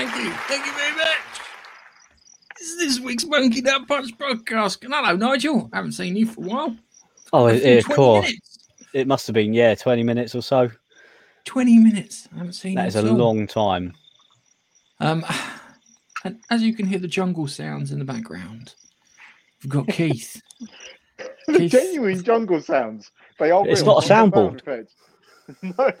[0.00, 0.30] Thank you.
[0.48, 1.18] Thank you very much.
[2.58, 4.82] This is this week's Monkey Nut Punch podcast.
[4.82, 5.68] And hello, Nigel.
[5.74, 6.76] I haven't seen you for a while.
[7.34, 8.24] Oh, I yeah, think of 20 course.
[8.24, 8.58] minutes.
[8.94, 10.70] It must have been, yeah, 20 minutes or so.
[11.44, 12.26] 20 minutes.
[12.32, 13.14] I haven't seen That you is a all.
[13.14, 13.92] long time.
[15.00, 15.22] Um,
[16.24, 18.74] and as you can hear the jungle sounds in the background,
[19.62, 20.40] we've got Keith.
[21.46, 23.10] The Keith- genuine jungle sounds.
[23.38, 23.68] They are.
[23.68, 24.86] It's real, not a soundboard.
[25.62, 25.92] no,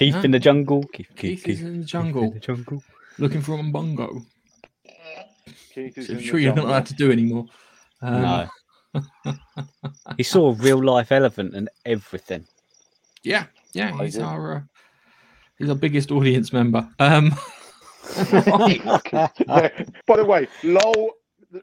[0.00, 0.24] Keith Huh?
[0.24, 0.84] in the jungle.
[0.94, 2.82] Keith, Keith Keith, is in the Keith jungle in the jungle.
[3.18, 4.22] looking for a bongo.
[5.74, 7.46] Keith is So I'm in sure the you're not allowed to do anymore.
[8.02, 8.48] Um, no.
[10.16, 12.46] he saw a real life elephant and everything.
[13.22, 14.22] Yeah, yeah, I he's did.
[14.22, 14.60] our uh,
[15.58, 16.88] he's our biggest audience member.
[16.98, 17.34] Um,
[19.46, 21.12] By the way, lol.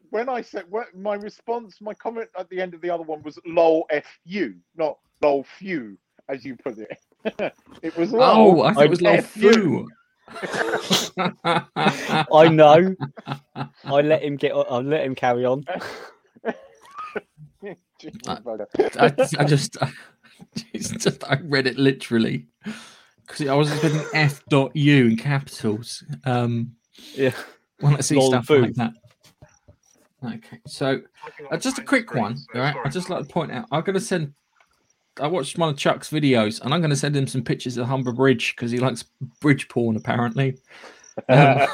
[0.10, 3.24] When I said when, my response, my comment at the end of the other one
[3.24, 3.88] was lol
[4.28, 5.98] fu, not lol few,
[6.30, 6.98] as you put it.
[7.82, 8.64] It was oh, lol.
[8.64, 9.52] I it was like F you.
[9.54, 9.90] few.
[11.44, 12.96] I know.
[13.56, 14.52] I let him get.
[14.52, 15.66] on- I let him carry on.
[18.00, 18.40] Jesus, Uh.
[19.00, 19.78] I, I just,
[20.72, 22.46] it's just, I read it literally
[23.26, 26.04] because I was expecting F dot U in capitals.
[26.26, 26.76] Um,
[27.16, 27.32] Yeah.
[27.80, 28.60] when I see Lol stuff foo.
[28.62, 28.92] like that.
[30.24, 31.02] Okay, so
[31.52, 32.38] uh, just a quick one.
[32.54, 33.66] All right, I just like to point out.
[33.72, 34.34] I'm going to send.
[35.20, 37.88] I watched one of Chuck's videos, and I'm going to send him some pictures of
[37.88, 39.04] Humber Bridge because he likes
[39.40, 40.58] bridge porn apparently.
[41.30, 41.68] Um,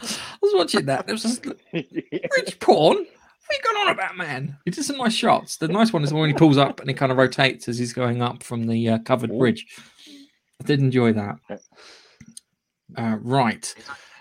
[0.00, 1.06] I was watching that.
[1.06, 2.98] There was just bridge porn.
[2.98, 4.56] What are you going on about, man?
[4.64, 5.56] He did some nice shots.
[5.56, 7.92] The nice one is when he pulls up and he kind of rotates as he's
[7.92, 9.66] going up from the uh, covered bridge.
[10.60, 11.36] I did enjoy that.
[12.96, 13.74] Uh, right.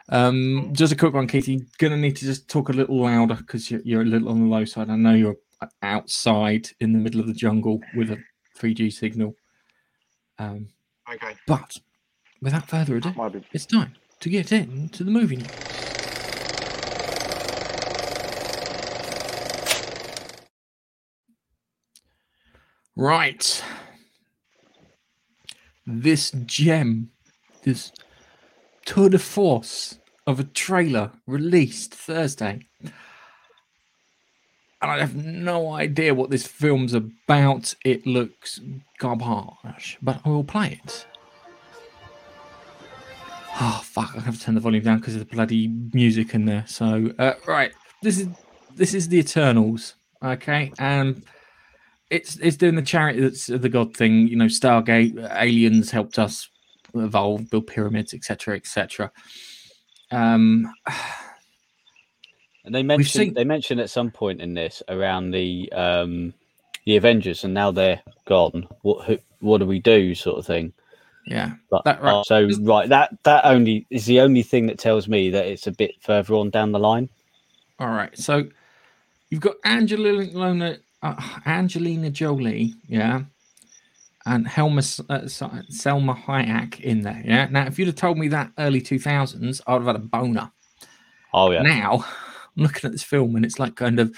[0.09, 1.47] Um, just a quick one, Keith.
[1.47, 4.29] You're going to need to just talk a little louder because you're, you're a little
[4.29, 4.89] on the low side.
[4.89, 5.37] I know you're
[5.81, 8.17] outside in the middle of the jungle with a
[8.57, 9.35] 3G signal.
[10.37, 10.69] Um,
[11.11, 11.35] Okay.
[11.47, 11.77] but
[12.41, 15.37] without further ado, be- it's time to get into the movie.
[15.37, 15.47] news.
[22.95, 23.63] Right.
[25.85, 27.09] This gem,
[27.63, 27.91] this
[28.85, 32.67] tour de force of a trailer released Thursday.
[34.81, 37.75] And I have no idea what this film's about.
[37.83, 38.61] It looks
[38.97, 41.05] garbage, but I will play it.
[43.61, 44.13] Oh fuck!
[44.15, 46.63] I have to turn the volume down because of the bloody music in there.
[46.65, 48.29] So, uh, right, this is
[48.73, 51.21] this is the Eternals, okay, and
[52.09, 54.29] it's it's doing the charity that's the god thing.
[54.29, 56.47] You know, Stargate, aliens helped us
[56.95, 59.11] evolve, build pyramids, etc., etc.
[60.11, 60.71] Um,
[62.65, 66.33] And they mentioned seen- they mentioned at some point in this around the um
[66.85, 68.67] the Avengers, and now they're gone.
[68.81, 70.73] What who, what do we do, sort of thing.
[71.25, 72.15] yeah, But That- right.
[72.15, 75.67] uh, so right, that that only is the only thing that tells me that it's
[75.67, 77.09] a bit further on down the line.
[77.79, 78.15] All right.
[78.17, 78.47] So
[79.29, 81.15] you've got Angelina uh,
[81.45, 83.21] Angelina Jolie, yeah,
[84.25, 87.21] and Helma uh, Salma Hayek in there.
[87.23, 87.47] Yeah.
[87.49, 90.51] Now, if you'd have told me that early two thousands, I'd have had a boner.
[91.33, 92.03] Oh yeah, Now,
[92.59, 94.15] I'm looking at this film, and it's like kind of.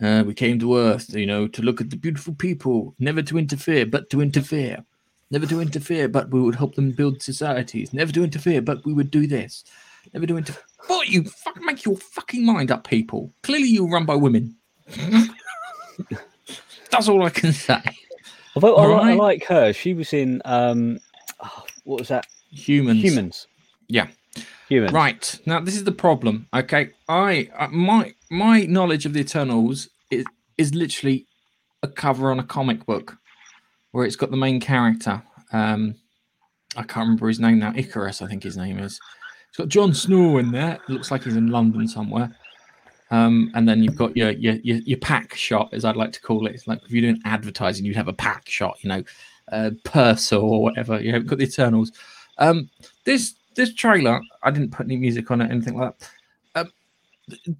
[0.00, 3.36] Uh, we came to Earth, you know, to look at the beautiful people, never to
[3.36, 4.84] interfere, but to interfere.
[5.32, 7.92] Never to interfere, but we would help them build societies.
[7.92, 9.64] Never to interfere, but we would do this.
[10.14, 10.62] Never to interfere.
[10.86, 13.32] What you fucking make your fucking mind up, people.
[13.42, 14.54] Clearly, you run by women.
[16.90, 17.82] That's all I can say.
[18.54, 19.72] although I, li- I like her.
[19.72, 21.00] She was in um,
[21.42, 22.26] oh, what was that?
[22.50, 23.02] Humans.
[23.02, 23.46] Humans.
[23.88, 24.06] Yeah.
[24.68, 24.92] Humans.
[24.92, 26.46] Right now, this is the problem.
[26.52, 30.24] Okay, I uh, my my knowledge of the Eternals is
[30.58, 31.26] is literally
[31.82, 33.16] a cover on a comic book
[33.92, 35.22] where it's got the main character.
[35.52, 35.94] Um,
[36.76, 37.72] I can't remember his name now.
[37.74, 39.00] Icarus, I think his name is.
[39.48, 40.74] It's got Jon Snow in there.
[40.74, 42.36] It looks like he's in London somewhere.
[43.10, 46.20] Um, and then you've got your, your your your pack shot, as I'd like to
[46.20, 46.54] call it.
[46.54, 49.02] It's like if you're doing advertising, you'd have a pack shot, you know,
[49.50, 51.00] uh, Persil or whatever.
[51.00, 51.92] You know, got the Eternals.
[52.36, 52.68] Um,
[53.04, 56.10] this this trailer, I didn't put any music on it, anything like that.
[56.54, 56.72] Um,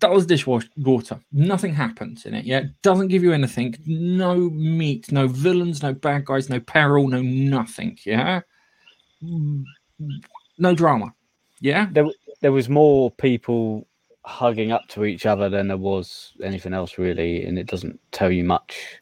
[0.01, 1.21] that was dishwater water.
[1.33, 2.47] Nothing happens in it.
[2.47, 3.75] Yeah, it doesn't give you anything.
[3.85, 7.99] No meat, no villains, no bad guys, no peril, no nothing.
[8.07, 8.41] Yeah,
[9.21, 11.13] no drama.
[11.61, 12.07] Yeah, There,
[12.41, 13.87] there was more people
[14.25, 18.31] hugging up to each other than there was anything else really, and it doesn't tell
[18.31, 19.01] you much.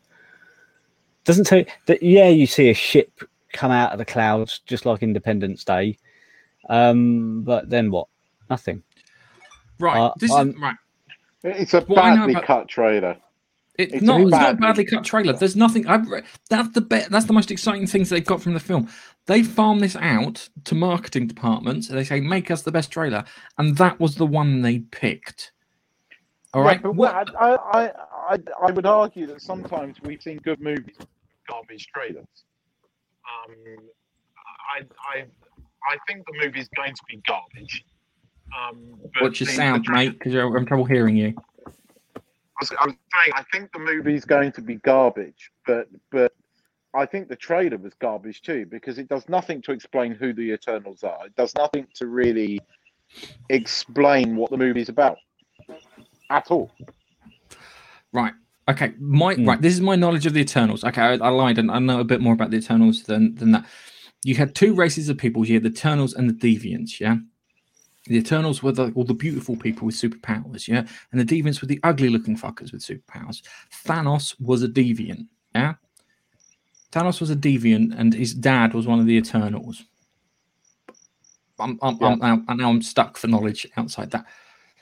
[1.25, 2.03] Doesn't tell you that.
[2.03, 3.21] Yeah, you see a ship
[3.53, 5.99] come out of the clouds just like Independence Day,
[6.69, 8.09] um, but then what?
[8.51, 8.83] Nothing.
[9.81, 9.99] right.
[9.99, 10.77] Uh, this I'm- is right.
[11.45, 13.17] It's a What badly about- cut trailer.
[13.79, 14.21] It's, It's not.
[14.21, 15.33] a It's not a badly- badly cut trailer.
[15.35, 15.87] There's nothing.
[15.87, 16.07] I've
[16.49, 18.89] that's the be- That's the most exciting things they've got from the film.
[19.27, 21.89] They farm this out to marketing departments.
[21.91, 23.25] And they say, "Make us the best trailer,"
[23.59, 25.53] and that was the one they picked.
[26.55, 26.77] All right.
[26.79, 27.93] Yeah, but what- what, I, I,
[28.31, 30.97] I, I would argue that sometimes we've seen good movies,
[31.47, 32.27] garbage trailers.
[33.27, 33.55] Um,
[34.75, 34.83] I,
[35.19, 35.25] I,
[35.89, 37.85] I think the movie's going to be garbage.
[38.57, 40.19] Um, but What's your the- sound, the- mate?
[40.19, 41.35] Because I'm having trouble hearing you.
[42.17, 46.33] I was, I was saying, I think the movie's going to be garbage, but but
[46.95, 50.53] I think the trailer was garbage too because it does nothing to explain who the
[50.53, 51.27] Eternals are.
[51.27, 52.59] It does nothing to really
[53.51, 55.19] explain what the movie's about
[56.31, 56.71] at all.
[58.13, 58.33] Right.
[58.69, 58.95] Okay.
[58.99, 59.45] My Hmm.
[59.49, 59.61] right.
[59.61, 60.83] This is my knowledge of the Eternals.
[60.85, 63.53] Okay, I, I lied, and I know a bit more about the Eternals than than
[63.53, 63.67] that.
[64.23, 65.47] You had two races of people.
[65.47, 67.01] You had the Eternals and the Deviants.
[67.01, 67.17] Yeah.
[68.07, 70.69] The Eternals were the all the beautiful people with superpowers.
[70.69, 73.43] Yeah, and the Deviants were the ugly-looking fuckers with superpowers.
[73.85, 75.27] Thanos was a deviant.
[75.55, 75.75] Yeah.
[76.93, 79.83] Thanos was a deviant, and his dad was one of the Eternals.
[81.59, 84.27] I'm, I'm, I'm, now, and now I'm stuck for knowledge outside that.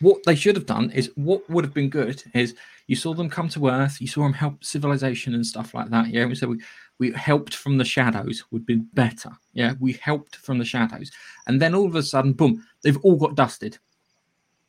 [0.01, 2.55] What they should have done is what would have been good is
[2.89, 6.09] you saw them come to Earth, you saw them help civilization and stuff like that.
[6.09, 6.61] Yeah, so we
[6.99, 9.31] we helped from the shadows would be better.
[9.53, 11.11] Yeah, we helped from the shadows,
[11.47, 13.79] and then all of a sudden, boom, they've all got dusted.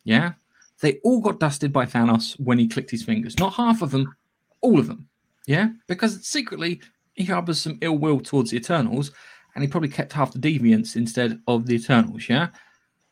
[0.04, 0.34] Yeah,
[0.82, 3.38] they all got dusted by Thanos when he clicked his fingers.
[3.40, 4.16] Not half of them,
[4.62, 5.08] all of them.
[5.48, 6.82] Yeah, because secretly
[7.14, 9.12] he harbors some ill will towards the Eternals,
[9.54, 12.28] and he probably kept half the deviants instead of the Eternals.
[12.28, 12.48] Yeah,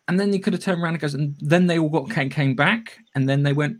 [0.07, 2.29] and then he could have turned around and goes, and then they all got came,
[2.29, 3.77] came back, and then they went,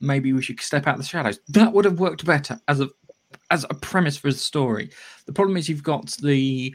[0.00, 1.40] maybe we should step out of the shadows.
[1.48, 2.88] That would have worked better as a
[3.50, 4.90] as a premise for the story.
[5.26, 6.74] The problem is you've got the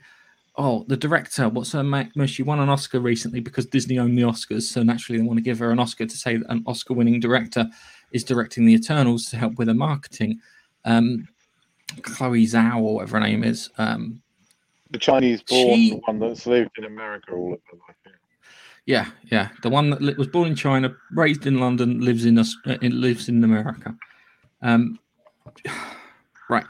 [0.57, 1.49] oh the director.
[1.49, 2.11] What's her name?
[2.27, 5.43] She won an Oscar recently because Disney owned the Oscars, so naturally they want to
[5.43, 7.67] give her an Oscar to say that an Oscar-winning director
[8.11, 10.39] is directing the Eternals to help with the marketing.
[10.85, 11.27] Um,
[12.03, 13.69] Chloe Zhao or whatever her name is.
[13.77, 14.21] Um,
[14.91, 18.15] The Chinese born She- one that's lived in America all of her life.
[18.85, 19.07] yeah.
[19.31, 23.29] Yeah, the one that was born in China, raised in London, lives in us, lives
[23.29, 23.95] in America.
[24.61, 24.99] Um,
[26.51, 26.65] right,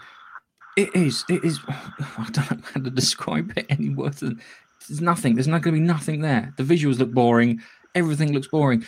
[0.77, 1.59] it is, it is.
[1.67, 4.41] I don't know how to describe it any worse than
[4.87, 5.35] there's nothing.
[5.35, 6.53] There's not going to be nothing there.
[6.57, 7.61] The visuals look boring.
[7.93, 8.85] Everything looks boring.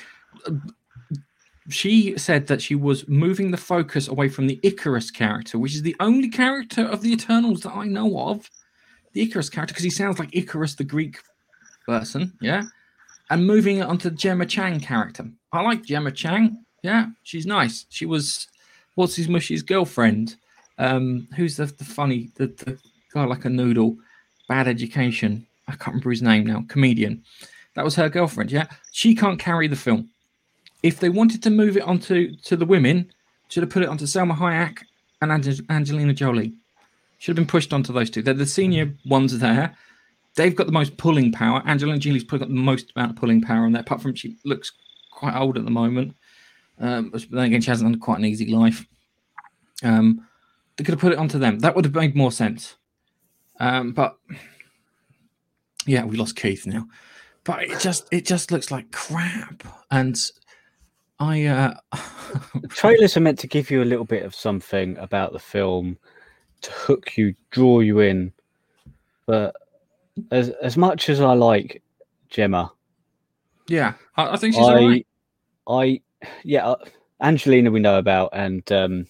[1.69, 5.81] She said that she was moving the focus away from the Icarus character, which is
[5.81, 8.49] the only character of the Eternals that I know of.
[9.13, 11.19] The Icarus character, because he sounds like Icarus, the Greek
[11.85, 12.33] person.
[12.41, 12.63] Yeah
[13.29, 15.25] and moving it onto Gemma Chan character.
[15.51, 16.63] I like Gemma Chan.
[16.83, 17.85] Yeah, she's nice.
[17.89, 18.47] She was
[18.95, 20.35] what's his mushy's girlfriend.
[20.77, 22.79] Um, who's the, the funny the, the
[23.13, 23.97] guy like a noodle,
[24.47, 25.45] bad education.
[25.67, 26.65] I can't remember his name now.
[26.67, 27.23] Comedian.
[27.75, 28.51] That was her girlfriend.
[28.51, 30.09] Yeah, she can't carry the film.
[30.81, 33.11] If they wanted to move it onto to the women,
[33.47, 34.79] should have put it onto Salma Hayek
[35.21, 36.53] and Ange- Angelina Jolie.
[37.19, 38.21] Should have been pushed onto those two.
[38.21, 39.75] They're the senior ones there
[40.35, 41.61] they've got the most pulling power.
[41.65, 44.71] Angelina Jolie's got the most amount of pulling power on there, apart from she looks
[45.11, 46.15] quite old at the moment.
[46.79, 48.85] Um, but then again, she hasn't had quite an easy life.
[49.83, 50.27] Um,
[50.75, 51.59] they could have put it onto them.
[51.59, 52.75] That would have made more sense.
[53.59, 54.17] Um, but
[55.85, 56.87] yeah, we lost Keith now.
[57.43, 59.63] But it just it just looks like crap.
[59.91, 60.19] And
[61.19, 61.73] I uh
[62.69, 65.97] Trailers are meant to give you a little bit of something about the film
[66.61, 68.31] to hook you, draw you in.
[69.25, 69.55] But
[70.31, 71.81] as as much as I like
[72.29, 72.71] Gemma,
[73.67, 75.03] yeah, I, I think she's I.
[75.67, 76.01] I,
[76.43, 76.75] yeah, uh,
[77.21, 79.07] Angelina we know about, and um,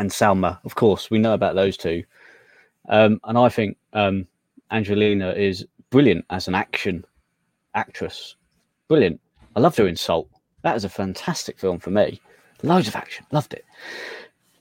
[0.00, 2.02] and Salma, of course, we know about those two.
[2.88, 4.26] Um, and I think um,
[4.70, 7.04] Angelina is brilliant as an action
[7.74, 8.34] actress.
[8.88, 9.20] Brilliant.
[9.54, 10.28] I loved her in Salt.
[10.62, 12.18] That is a fantastic film for me.
[12.62, 13.64] Loads of action, loved it.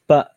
[0.08, 0.36] But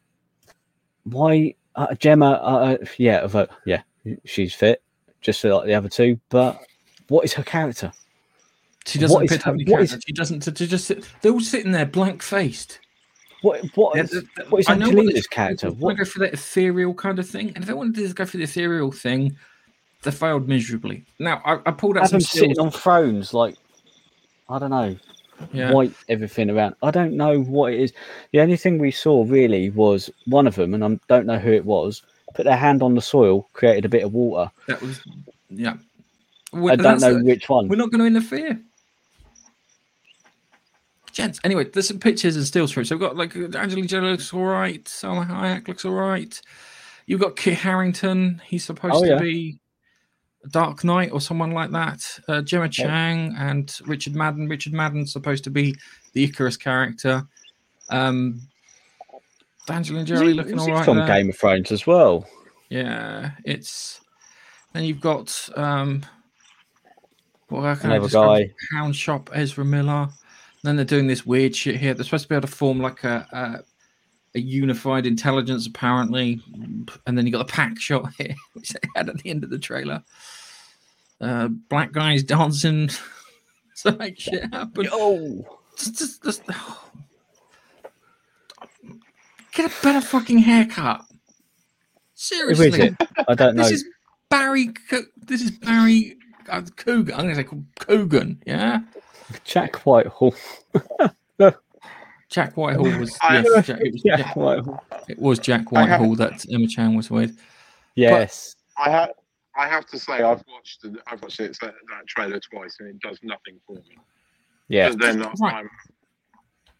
[1.02, 2.30] why, uh, Gemma?
[2.30, 3.82] Uh, uh, yeah, of her- yeah,
[4.24, 4.82] she's fit,
[5.20, 6.18] just like the other two.
[6.28, 6.60] But
[7.08, 7.92] what is her character?
[8.86, 9.98] She doesn't what appear to have any is- character.
[10.06, 10.54] She doesn't.
[10.54, 10.92] Just
[11.22, 12.78] they're all sitting there blank faced.
[13.42, 15.68] What what Yeah, is, what is I know what Angelina's character?
[15.68, 18.14] What, want to go for that ethereal kind of thing, and if they wanted to
[18.14, 19.36] go for the ethereal thing,
[20.02, 21.04] they failed miserably.
[21.18, 23.56] Now I, I pulled out have some sitting on thrones like
[24.48, 24.96] I don't know,
[25.52, 26.76] Yeah, white everything around.
[26.82, 27.92] I don't know what it is.
[28.32, 31.52] The only thing we saw really was one of them, and I don't know who
[31.52, 32.02] it was.
[32.34, 34.50] Put their hand on the soil, created a bit of water.
[34.66, 35.00] that was
[35.50, 35.74] yeah.
[36.54, 37.24] I don't know it.
[37.24, 37.68] which one.
[37.68, 38.60] We're not going to interfere.
[41.12, 42.86] Gents, anyway, there's some pictures and stills for it.
[42.86, 46.40] So we've got like Angelina Jolie looks all right, Salma Hayek looks all right.
[47.06, 49.18] You've got Kit Harington, he's supposed Oh, to yeah.
[49.18, 49.58] be
[50.50, 52.18] Dark Knight or someone like that.
[52.28, 54.48] Uh, Gemma Chan and Richard Madden.
[54.48, 55.76] Richard Madden's supposed to be
[56.14, 57.24] the Icarus character.
[57.90, 58.40] Um,
[59.68, 60.84] Angelina Jolie he- looking all right.
[60.84, 61.06] from there.
[61.06, 62.26] Game of Thrones as well.
[62.70, 64.00] Yeah, it's
[64.72, 66.04] Then you've got um,
[67.50, 68.54] well, how can I Another describe guy.
[68.72, 70.08] Hound Shop Ezra Miller.
[70.62, 71.92] Then they're doing this weird shit here.
[71.94, 76.40] They're supposed to be able to form like a a, a unified intelligence, apparently.
[77.06, 79.50] And then you got the pack shot here, which they had at the end of
[79.50, 80.02] the trailer.
[81.20, 82.90] Uh, black guys dancing
[83.82, 84.88] to make shit happen.
[84.92, 85.44] Oh,
[85.78, 86.42] Just- just- just-
[89.54, 91.04] Get a better fucking haircut.
[92.14, 92.68] Seriously.
[92.68, 92.94] is it?
[93.28, 93.62] I don't know.
[93.64, 93.84] This is
[94.30, 94.68] Barry.
[94.88, 96.16] Co- This is Barry
[96.48, 97.14] uh, Coogan.
[97.14, 98.42] I'm going to say called Coogan.
[98.46, 98.80] Yeah.
[99.44, 100.34] Jack Whitehall.
[102.28, 104.84] Jack Whitehall was yes, Jack, it, was Jack Jack, Whitehall.
[105.08, 107.38] it was Jack I have- Whitehall that Emma Chan was with.
[107.94, 108.56] Yes.
[108.78, 109.10] I have.
[109.54, 110.80] I have to say, I've watched.
[110.80, 113.98] The, I've watched it, that, that trailer twice, and it does nothing for me.
[114.68, 114.88] yeah.
[114.88, 115.54] But then Right.
[115.54, 115.70] I'm.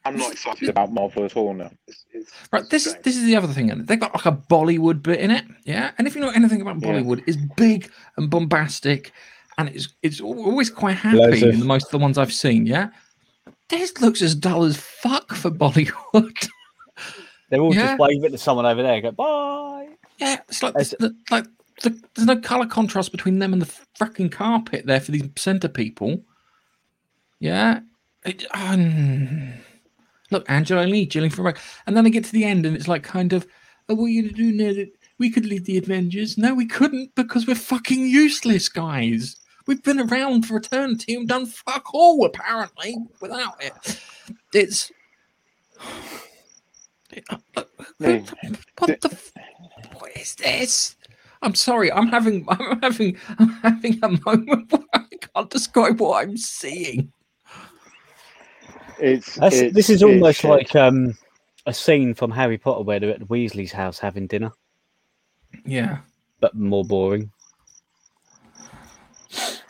[0.04, 1.70] I'm not excited about Marvel at all now.
[1.86, 2.68] It's, it's, Right.
[2.70, 3.68] This a is this is the other thing.
[3.84, 5.44] They've got like a Bollywood bit in it.
[5.64, 5.90] Yeah.
[5.98, 6.88] And if you know anything about Yeah.
[6.88, 9.12] Bollywood, it's big and bombastic,
[9.66, 12.66] and it's it's always quite happy in the most of the ones I've seen.
[12.66, 12.90] Yeah.
[13.68, 16.48] This looks as dull as fuck for Bollywood.
[17.50, 17.88] They're all Yeah.
[17.88, 19.00] just waving to someone over there.
[19.00, 19.88] Go bye.
[20.18, 21.46] Yeah, it's like As- the, like
[21.82, 25.68] the, there's no color contrast between them and the fucking carpet there for these center
[25.68, 26.22] people.
[27.40, 27.80] Yeah,
[28.24, 29.52] it, um,
[30.30, 33.02] look, Angela Lee, Jillian Farag, and then I get to the end and it's like
[33.02, 33.46] kind of,
[33.88, 36.38] oh, what are you gonna do now that we could lead the Avengers?
[36.38, 39.36] No, we couldn't because we're fucking useless, guys.
[39.66, 44.00] We've been around for eternity and done fuck all apparently without it.
[44.52, 44.90] It's.
[47.98, 49.18] What the?
[49.98, 50.96] What is this?
[51.42, 51.92] I'm sorry.
[51.92, 52.44] I'm having.
[52.48, 53.16] I'm having.
[53.38, 55.04] I'm having a moment where I
[55.34, 57.12] can't describe what I'm seeing.
[58.98, 60.50] It's, it's- this is almost shit.
[60.50, 61.16] like um,
[61.66, 64.52] a scene from Harry Potter where they're at Weasley's house having dinner,
[65.66, 65.98] Yeah.
[66.40, 67.30] but more boring.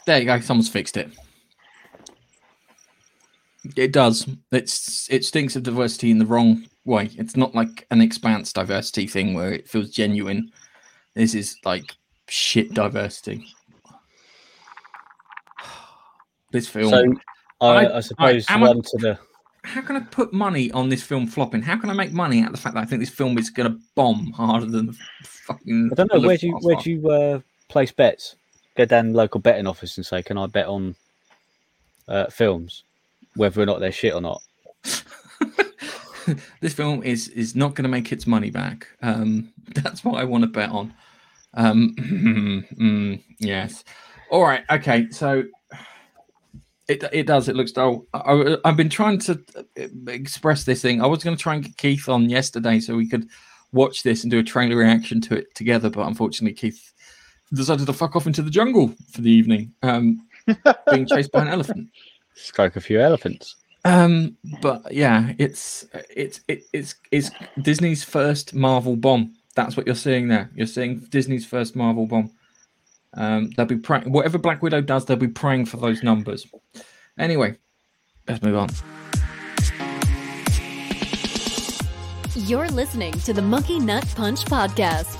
[0.06, 0.40] There you go.
[0.40, 1.10] Someone's fixed it.
[3.76, 4.28] It does.
[4.50, 7.10] It's it stinks of diversity in the wrong way.
[7.16, 10.50] It's not like an expanse diversity thing where it feels genuine.
[11.14, 11.94] This is like
[12.28, 13.46] shit diversity.
[16.50, 16.90] This film.
[16.90, 17.04] So
[17.60, 19.18] I, I- I suppose I- one to the
[19.64, 21.62] how can I put money on this film flopping?
[21.62, 23.48] How can I make money out of the fact that I think this film is
[23.48, 24.92] going to bomb harder than
[25.22, 25.90] fucking?
[25.92, 28.34] I don't know where do you where do you uh, place bets?
[28.74, 30.94] Go down the local betting office and say, "Can I bet on
[32.08, 32.84] uh, films,
[33.36, 34.42] whether or not they're shit or not?"
[36.60, 38.88] this film is is not going to make its money back.
[39.02, 40.94] Um, that's what I want to bet on.
[41.54, 43.84] Um, mm, yes.
[44.30, 44.64] All right.
[44.70, 45.10] Okay.
[45.10, 45.44] So
[46.88, 47.48] it it does.
[47.48, 48.06] It looks dull.
[48.14, 49.40] I, have been trying to
[49.78, 51.02] uh, express this thing.
[51.02, 53.28] I was going to try and get Keith on yesterday so we could
[53.72, 56.91] watch this and do a trailer reaction to it together, but unfortunately, Keith
[57.54, 60.26] decided to fuck off into the jungle for the evening, um,
[60.90, 61.90] being chased by an elephant.
[62.34, 63.56] Stroke a few elephants.
[63.84, 67.30] Um, but yeah, it's it's it, it's it's
[67.60, 69.34] Disney's first Marvel bomb.
[69.54, 70.50] That's what you're seeing there.
[70.54, 72.30] You're seeing Disney's first Marvel bomb.
[73.14, 74.10] Um, they'll be praying.
[74.10, 76.46] Whatever Black Widow does, they'll be praying for those numbers.
[77.18, 77.56] Anyway,
[78.28, 78.68] let's move on.
[82.34, 85.18] You're listening to the Monkey Nut Punch podcast.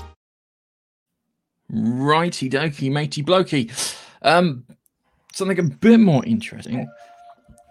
[1.73, 3.71] Righty dokey, matey blokey.
[4.21, 4.63] Um,
[5.33, 6.87] something a bit more interesting.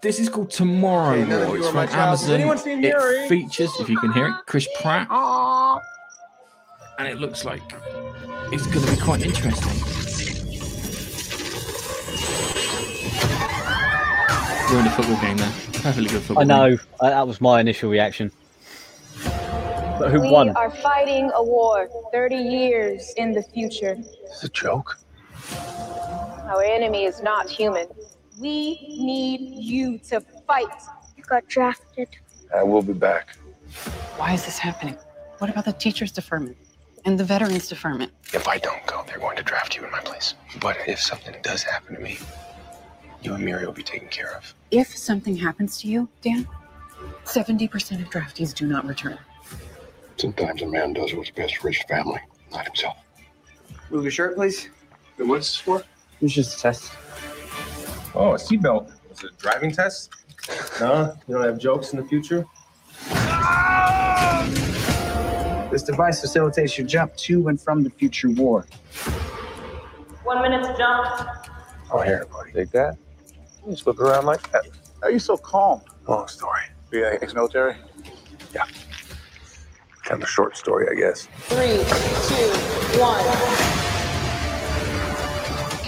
[0.02, 1.56] This is called Tomorrow Hey, War.
[1.56, 2.34] It's from Amazon.
[2.34, 3.28] anyone seen It Harry?
[3.28, 5.06] features, if you can hear it, Chris Pratt.
[6.98, 7.62] And it looks like
[8.50, 9.78] it's going to be quite interesting.
[14.70, 15.52] We're in a football game there.
[15.74, 16.40] Perfectly good football.
[16.42, 18.32] I know uh, that was my initial reaction.
[19.98, 20.50] But who we won?
[20.50, 23.96] are fighting a war 30 years in the future.
[24.24, 24.98] It's a joke.
[26.44, 27.86] Our enemy is not human.
[28.40, 30.66] We need you to fight.
[31.16, 32.08] You got drafted.
[32.54, 33.36] I will be back.
[34.16, 34.96] Why is this happening?
[35.38, 36.56] What about the teachers' deferment
[37.04, 38.12] and the veterans' deferment?
[38.32, 40.34] If I don't go, they're going to draft you in my place.
[40.60, 42.18] But if something does happen to me,
[43.22, 44.54] you and Miri will be taken care of.
[44.70, 46.48] If something happens to you, Dan,
[47.24, 49.18] 70% of draftees do not return.
[50.22, 52.20] Sometimes a man does what's best for his family,
[52.52, 52.96] not himself.
[53.90, 54.68] Move your shirt, please.
[55.18, 55.82] And What's this for?
[56.20, 56.92] It's just a test.
[58.14, 58.92] Oh, a seatbelt.
[59.10, 60.10] Is it a driving test?
[60.78, 62.46] No, you don't have jokes in the future?
[65.72, 68.64] This device facilitates your jump to and from the future war.
[70.22, 71.48] One minute to jump.
[71.90, 72.52] Oh, here, buddy.
[72.52, 72.96] Take that.
[73.66, 74.66] You just look around like that.
[75.00, 75.80] How are you so calm?
[76.06, 76.62] Long story.
[76.92, 77.74] Yeah, ex-military.
[80.12, 81.26] Kind of a short story, I guess.
[81.48, 81.78] Three,
[82.28, 82.50] two,
[83.00, 83.24] one.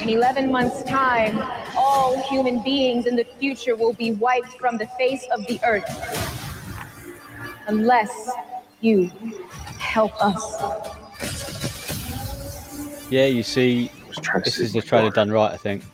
[0.00, 1.42] In 11 months' time,
[1.76, 5.84] all human beings in the future will be wiped from the face of the earth.
[7.66, 8.30] Unless
[8.80, 9.12] you
[9.78, 10.58] help us.
[13.10, 13.90] Yeah, you see,
[14.42, 15.84] this is the trailer done right, I think.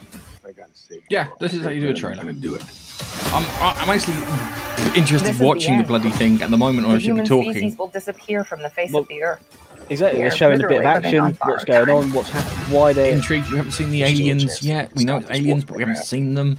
[1.09, 2.23] Yeah, this is how you do a trailer.
[2.23, 2.63] gonna do it.
[3.33, 4.17] I'm, I'm actually
[4.99, 7.05] interested This is the watching the, bloody thing at the moment, or I The should
[7.07, 7.53] be human talking.
[7.53, 9.59] species will disappear from the face Well, of the earth.
[9.89, 12.93] Exactly, We they're showing a bit of action, what's borrowed going on, what's happening, why
[12.93, 13.13] they're.
[13.13, 13.51] Intrigued.
[13.51, 14.95] We haven't seen the There's still a aliens yet.
[14.95, 16.59] We know it's aliens, but we haven't seen them.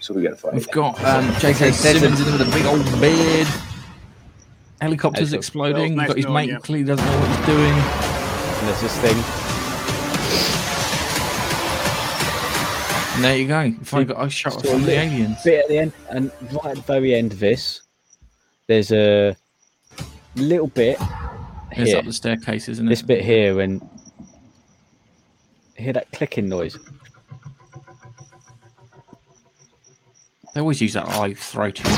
[0.00, 0.54] So we gotta fight.
[0.54, 1.58] We've got um, J.K.
[1.58, 3.46] There's Simmons in there with a big old beard.
[4.80, 5.36] Helicopters Helicopter.
[5.36, 5.96] exploding.
[5.96, 6.58] Well, You've got his mate knowing you.
[6.60, 7.72] clearly doesn't know what he's doing.
[8.58, 10.61] And there's this thing.
[13.14, 13.60] And there you go.
[13.80, 15.42] If I got a shot from the aliens.
[15.44, 17.82] Bit at the end, and right at the very end of this,
[18.68, 19.36] there's a
[20.34, 20.96] little bit
[21.72, 21.98] It's here.
[21.98, 22.88] up the staircase, isn't it?
[22.88, 23.86] This bit here, and
[25.76, 26.78] hear that clicking noise.
[30.54, 31.94] They always use that live throaty noise.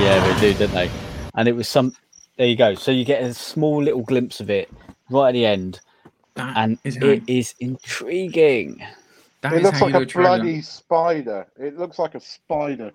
[0.00, 0.90] Yeah, they do, don't they?
[1.34, 1.94] And it was some.
[2.36, 2.74] There you go.
[2.74, 4.70] So you get a small little glimpse of it
[5.10, 5.80] right at the end,
[6.34, 8.84] That and is it is intriguing.
[9.40, 10.36] That It is looks how like you do a a trailer.
[10.38, 11.46] bloody spider.
[11.58, 12.92] It looks like a spider.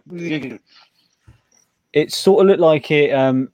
[1.94, 3.50] It sort of looked like it um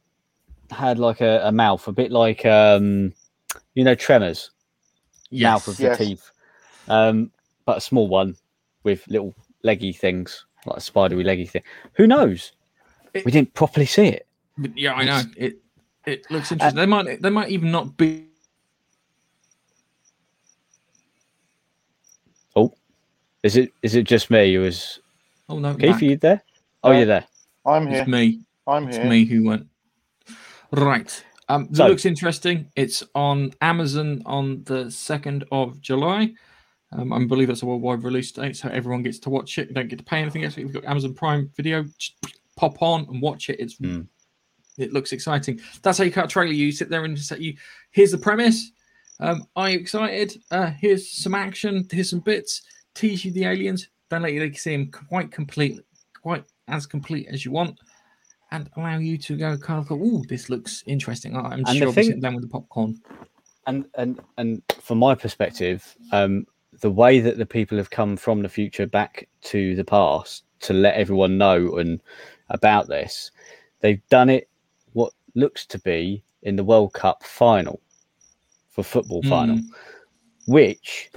[0.72, 3.14] had like a, a mouth, a bit like um
[3.76, 4.52] you know Tremors
[5.32, 5.98] mouth of Yes.
[5.98, 6.32] the teeth,
[6.88, 7.32] um,
[7.66, 8.36] but a small one
[8.84, 11.64] with little leggy things like a spidery leggy thing.
[11.94, 12.54] Who knows?
[13.14, 14.26] It- we didn't properly see it.
[14.76, 15.22] Yeah, I know.
[15.38, 15.58] It
[16.06, 16.76] it looks interesting.
[16.78, 18.26] they might they might even not be
[22.56, 22.74] Oh,
[23.44, 24.54] is it is it just me?
[24.54, 25.00] Who was
[25.48, 25.90] Oh no, Keith?
[25.90, 26.44] Mac, Are you there?
[26.84, 27.26] Oh, you're there.
[27.66, 28.02] I'm here.
[28.02, 28.42] it's me.
[28.68, 29.00] I'm here.
[29.02, 29.68] It's me who went.
[30.72, 31.24] Right.
[31.48, 32.72] Um, it So- looks interesting.
[32.76, 36.34] It's on Amazon on the second of July.
[36.92, 39.68] Um, I believe that's a worldwide release date, so everyone gets to watch it.
[39.70, 40.58] You don't get to pay anything else.
[40.58, 41.84] You've got Amazon Prime Video.
[41.98, 42.16] Just
[42.56, 43.60] pop on and watch it.
[43.60, 44.02] It's Hmm.
[44.78, 45.60] it looks exciting.
[45.82, 46.54] That's how you cut a trailer.
[46.54, 47.58] You sit there and say, "You
[47.92, 48.72] here's the premise.
[49.20, 50.42] Um, are you excited?
[50.50, 51.86] Uh, here's some action.
[51.92, 52.62] Here's some bits.
[52.94, 53.88] Tease you the aliens.
[54.10, 55.80] Don't let you see them quite complete,
[56.22, 57.80] quite as complete as you want,
[58.52, 60.00] and allow you to go kind of go.
[60.02, 61.36] Oh, this looks interesting.
[61.38, 63.00] I'm the sure thing- down with the popcorn.
[63.68, 66.46] and and and from my perspective, um,
[66.82, 70.74] the way that the people have come from the future back to the past to
[70.74, 72.02] let everyone know and
[72.50, 73.32] about this,
[73.82, 74.50] they've done it
[74.94, 77.80] what looks to be in the World Cup final
[78.70, 79.70] for football final, Mm.
[80.48, 81.12] which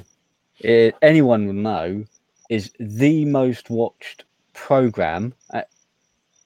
[0.65, 2.05] uh, anyone will know
[2.49, 5.63] is the most watched program uh,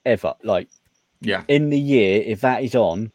[0.04, 0.34] ever.
[0.42, 0.68] Like
[1.20, 1.42] Yeah.
[1.48, 3.12] in the year, if that is on,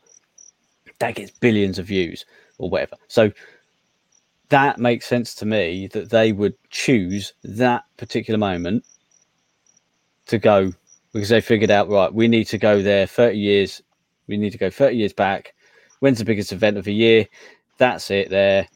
[0.99, 2.25] that gets billions of views
[2.57, 2.95] or whatever.
[3.07, 3.31] So
[4.49, 8.83] that makes sense to me that they would choose that particular moment
[10.27, 10.73] to go
[11.13, 13.81] because they figured out right, we need to go there 30 years,
[14.27, 15.53] we need to go 30 years back.
[15.99, 17.27] When's the biggest event of the year?
[17.77, 18.67] That's it there.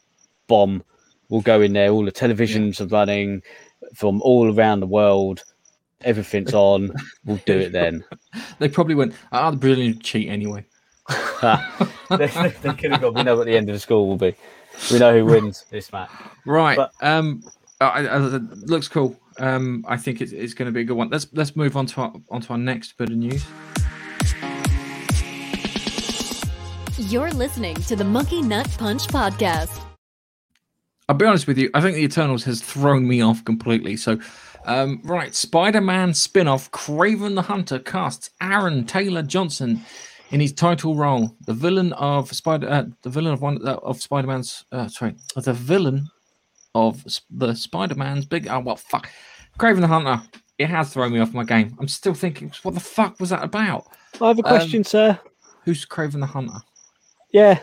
[0.47, 0.83] Bomb.
[1.29, 1.89] We'll go in there.
[1.89, 3.41] All the televisions are running
[3.93, 5.43] from all around the world.
[6.01, 6.91] Everything's on.
[7.25, 8.03] We'll do it then.
[8.59, 9.13] They probably went.
[9.31, 10.65] Ah, the Brazilians cheat anyway.
[11.41, 13.13] they, they could have gone.
[13.13, 14.35] We know what the end of the score will be.
[14.91, 16.09] We know who wins this match.
[16.45, 16.75] Right.
[16.77, 17.43] But- um,
[17.81, 18.19] uh, I- I-
[18.65, 19.19] looks cool.
[19.39, 21.09] Um, I think it's, it's going to be a good one.
[21.09, 23.43] Let's let's move on to our onto our next bit of news.
[26.97, 29.84] You're listening to the Monkey Nut Punch podcast.
[31.07, 31.69] I'll be honest with you.
[31.73, 33.95] I think the Eternals has thrown me off completely.
[33.95, 34.19] So,
[34.65, 39.81] um, right, Spider-Man spin-off Kraven the Hunter casts Aaron Taylor Johnson
[40.31, 44.01] in his title role, the villain of Spider, uh, the villain of one uh, of
[44.01, 46.09] Spider-Man's, uh, sorry, the villain
[46.73, 48.47] of the Spider-Man's big.
[48.47, 49.09] Oh well, fuck,
[49.59, 50.21] Kraven the Hunter.
[50.57, 51.75] It has thrown me off my game.
[51.79, 53.87] I'm still thinking, what the fuck was that about?
[54.19, 55.19] I have a question, sir.
[55.65, 56.59] Who's Kraven the Hunter?
[57.31, 57.61] Yeah.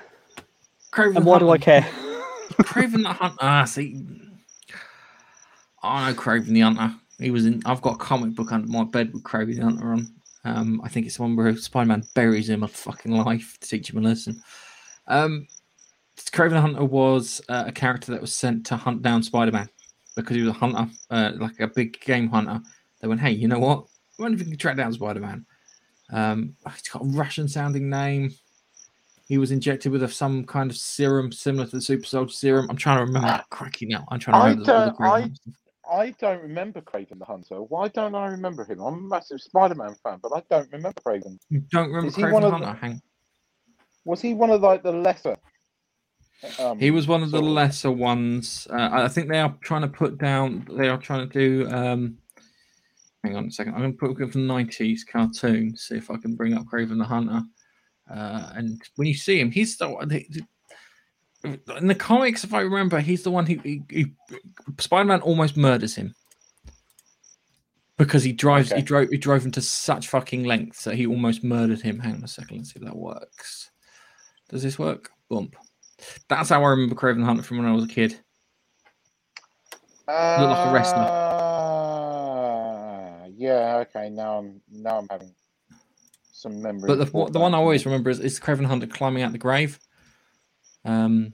[0.92, 1.88] Kraven And why do I care?
[2.58, 3.36] Kraven the Hunter.
[3.40, 4.04] Ah, see,
[5.82, 6.94] I know Kraven the Hunter.
[7.18, 7.62] He was in.
[7.66, 10.14] I've got a comic book under my bed with Kraven the Hunter on.
[10.44, 13.90] Um, I think it's the one where Spider-Man buries him a fucking life to teach
[13.90, 14.42] him a lesson.
[15.06, 15.46] Um,
[16.16, 19.68] Kraven the Hunter was uh, a character that was sent to hunt down Spider-Man
[20.16, 22.60] because he was a hunter, uh, like a big game hunter.
[23.00, 23.86] They went, "Hey, you know what?
[24.18, 25.46] I wonder if we can track down Spider-Man."
[26.12, 28.34] Um, he's got a Russian-sounding name.
[29.32, 32.66] He was injected with a, some kind of serum similar to the super soldier serum.
[32.68, 33.28] I'm trying to remember.
[33.28, 34.04] that Cracky now.
[34.10, 34.64] I'm trying to remember.
[34.64, 34.98] the- the don't.
[34.98, 35.36] Kraven
[35.90, 37.62] I, I don't remember Kraven the Hunter.
[37.62, 38.80] Why don't I remember him?
[38.82, 41.38] I'm a massive Spider-Man fan, but I don't remember Kraven.
[41.48, 42.66] You don't remember Is Kraven the Hunter?
[42.66, 43.02] the- Hang.
[44.04, 45.38] Was he one of like the lesser?
[46.58, 48.68] Um, He was one of the lesser ones.
[48.70, 50.68] Uh, I think they are trying to put down.
[50.76, 51.70] They are trying to do.
[51.74, 52.18] Um,
[53.24, 53.72] hang on a second.
[53.72, 55.74] I'm going to put up the '90s cartoon.
[55.74, 57.40] See if I can bring up Kraven the Hunter.
[58.12, 60.10] Uh, and when you see him, he's the one.
[60.10, 60.28] he-
[61.44, 63.58] in the comics, if I remember, he's the one who,
[64.78, 66.14] Spider-Man almost murders him
[67.98, 68.70] because he drives.
[68.72, 69.08] He drove.
[69.08, 71.98] He drove him to such fucking lengths that he almost murdered him.
[71.98, 72.58] Hang on a second.
[72.58, 73.70] Let's see if that works.
[74.50, 75.10] Does this work?
[75.28, 75.56] Bump.
[76.28, 78.12] That's how I remember Kraven the Hunter from when I was a kid.
[80.08, 81.02] Looked like a wrestler.
[82.42, 83.78] Uh, yeah.
[83.88, 84.10] Okay.
[84.10, 85.34] Now I'm now I'm having
[86.42, 86.88] some memory.
[86.88, 89.38] But the, for the one I always remember is, is Kraven Hunter climbing out the
[89.38, 89.78] grave.
[90.84, 91.32] Um,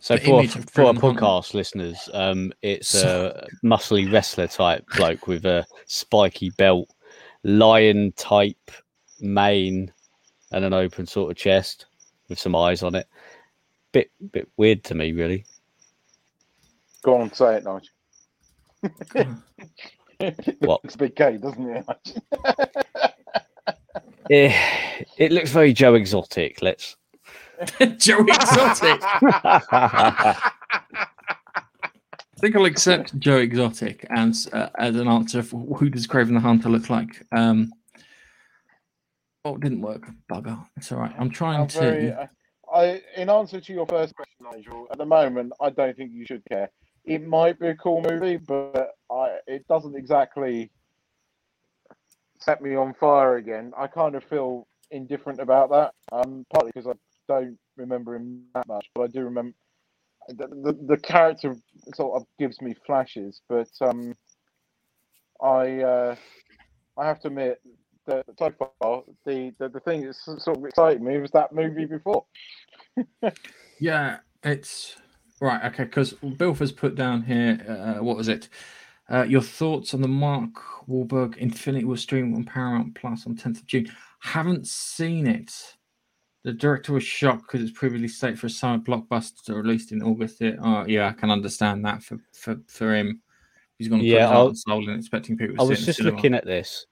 [0.00, 1.20] So the for image for our Kraven the Hunter.
[1.20, 6.88] podcast listeners, um, it's So- a muscly wrestler type bloke with a spiky belt,
[7.44, 8.70] lion type
[9.20, 9.92] mane,
[10.52, 11.86] and an open sort of chest
[12.28, 13.06] with some eyes on it.
[13.92, 15.44] Bit bit weird to me, really.
[17.02, 19.36] Go on, say it, Nigel.
[20.60, 20.82] What?
[20.82, 21.84] Looks a bit gay, doesn't it?
[24.30, 26.60] Eh, it looks very Joe Exotic.
[26.62, 26.96] Let's.
[27.98, 29.00] Joe Exotic.
[32.36, 36.34] I think I'll accept Joe Exotic as uh, as an answer for who does Kraven
[36.34, 37.24] the Hunter look like.
[37.32, 37.72] Um,
[39.44, 40.06] oh, it didn't work.
[40.30, 40.66] Bugger.
[40.76, 41.14] It's all right.
[41.18, 41.78] I'm trying I'm to.
[41.78, 42.26] very, uh,
[42.72, 46.26] I, in answer to your first question, Nigel, at the moment, I don't think you
[46.26, 46.68] should care.
[47.04, 50.70] It might be a cool movie, but I, it doesn't exactly
[52.46, 53.72] set me on fire again.
[53.76, 55.92] I kind of feel indifferent about that.
[56.12, 56.92] Um, partly because I
[57.28, 59.54] don't remember him that much, but I do remember
[60.28, 61.56] the, the, the character
[61.94, 63.40] sort of gives me flashes.
[63.48, 64.14] But um,
[65.42, 66.16] I uh,
[66.96, 67.60] I have to admit
[68.06, 71.86] that so far the, the the thing that sort of exciting me was that movie
[71.86, 72.24] before.
[73.78, 74.96] Yeah, it's
[75.40, 75.62] right.
[75.66, 77.58] Okay, because Bilf has put down here.
[77.68, 78.48] Uh, what was it?
[79.08, 80.52] Uh, your thoughts on the Mark
[80.88, 83.86] Wahlberg Infinity War stream on Paramount Plus on 10th of June?
[84.18, 85.52] Haven't seen it.
[86.42, 90.40] The director was shocked because it's previously stated for a summer blockbuster released in August.
[90.42, 93.20] It, oh, yeah, I can understand that for for, for him.
[93.78, 96.00] He's going to Yeah, put his and soul in expecting people to I was just
[96.00, 96.86] looking at this.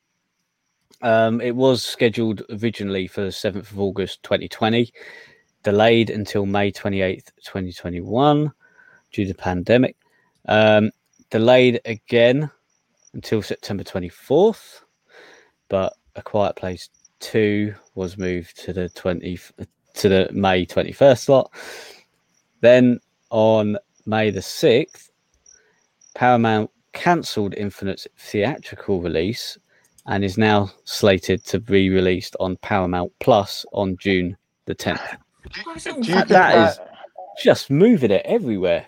[1.03, 4.93] Um, it was scheduled originally for the 7th of August 2020,
[5.63, 8.53] delayed until May 28th, 2021,
[9.13, 9.97] due to the pandemic.
[10.47, 10.91] Um,
[11.39, 12.49] delayed again
[13.13, 14.83] until September 24th,
[15.69, 19.41] but A Quiet Place 2 was moved to the 20
[19.95, 21.51] to the May 21st slot.
[22.61, 25.11] Then on May the 6th,
[26.15, 29.59] Paramount cancelled Infinite's theatrical release
[30.07, 35.17] and is now slated to be released on Paramount Plus on June the 10th.
[35.43, 36.79] Do you That- think that is-
[37.43, 38.87] Just moving it everywhere.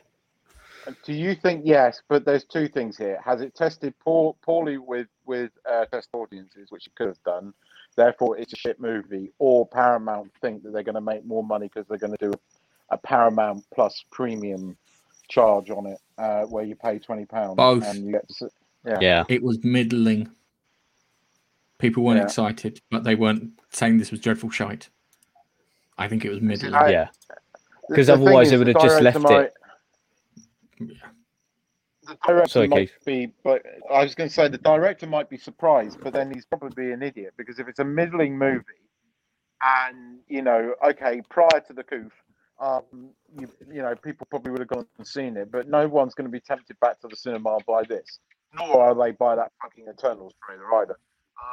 [1.04, 2.02] Do you think yes?
[2.08, 3.20] But there's two things here.
[3.24, 7.52] Has it tested poor, poorly with with uh, test audiences, which it could have done?
[7.96, 9.32] Therefore, it's a shit movie.
[9.38, 12.32] Or Paramount think that they're going to make more money because they're going to do
[12.90, 14.76] a, a Paramount Plus premium
[15.28, 17.84] charge on it, uh, where you pay twenty pounds Both.
[17.84, 18.50] and you get to, s-
[18.86, 18.98] yeah.
[19.00, 19.24] Yeah.
[19.28, 20.30] It was middling.
[21.78, 22.24] People weren't Yeah.
[22.24, 24.88] excited, but they weren't saying this was dreadful shite.
[25.98, 26.74] I think it was middling.
[26.74, 27.08] I- yeah.
[27.94, 29.54] 'Cause otherwise is, they would have just director left it.
[32.04, 32.92] The director Sorry, might Keith.
[33.06, 33.62] be, but
[33.92, 37.02] I was going to say the director might be surprised, but then he's probably an
[37.02, 38.64] idiot because if it's a middling movie,
[39.62, 42.10] and you know, okay, prior to the coup,
[42.60, 46.14] um, you you know, people probably would have gone and seen it, but no one's
[46.14, 48.20] going to be tempted back to the cinema by this,
[48.54, 50.98] nor are they by that fucking Eternals trailer either.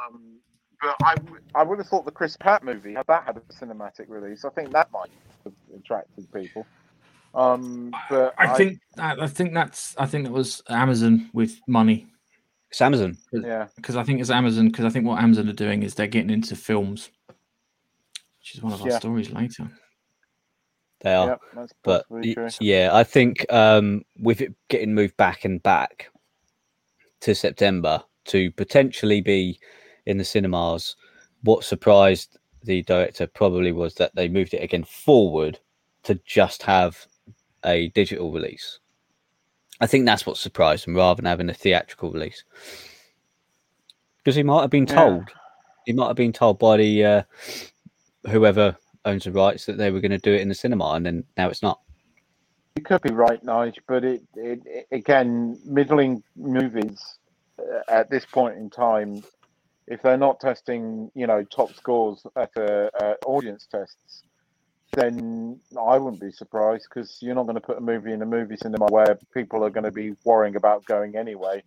[0.08, 0.38] Um,
[0.82, 3.40] but I, w- I would have thought the Chris Pratt movie had that had a
[3.54, 4.44] cinematic release.
[4.44, 5.10] I think that might
[5.44, 6.66] have attracted people.
[7.34, 12.06] Um, but I think that, I think that's I think that was Amazon with money.
[12.70, 13.16] It's Amazon.
[13.32, 13.68] Yeah.
[13.76, 16.30] Because I think it's Amazon because I think what Amazon are doing is they're getting
[16.30, 17.10] into films,
[18.38, 18.98] which is one of our Yeah.
[18.98, 19.70] stories later.
[21.00, 21.26] They are.
[21.28, 22.48] Yep, that's but true.
[22.60, 26.08] yeah, I think um, with it getting moved back and back
[27.20, 29.58] to September to potentially be
[30.06, 30.96] in the cinemas,
[31.42, 35.58] what surprised the director probably was that they moved it again forward
[36.04, 37.06] to just have
[37.64, 38.78] a digital release.
[39.80, 42.44] I think that's what surprised him rather than having a theatrical release.
[44.18, 44.94] Because he might have been Yeah.
[44.94, 45.30] told,
[45.84, 47.22] he might have been told by the uh,
[48.28, 51.04] whoever owns the rights that they were going to do it in the cinema, and
[51.04, 51.80] then now it's not.
[52.76, 57.00] You could be right, Nige, but it, it, it again, middling movies
[57.58, 59.22] uh, at this point in time,
[59.86, 64.22] if they're not testing, you know, top scores at uh, uh, audience tests,
[64.94, 68.26] then I wouldn't be surprised because you're not going to put a movie in a
[68.26, 71.62] movie cinema where people are going to be worrying about going anyway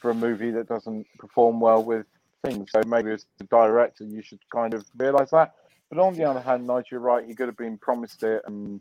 [0.00, 2.06] for a movie that doesn't perform well with
[2.44, 2.70] things.
[2.72, 5.54] So maybe as a director, you should kind of realise that.
[5.90, 7.26] But on the other hand, Nigel, you're right.
[7.28, 8.80] You could have been promised it, and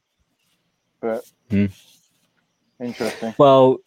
[1.02, 1.68] but Hmm.
[2.82, 3.36] interesting.
[3.38, 3.78] Well,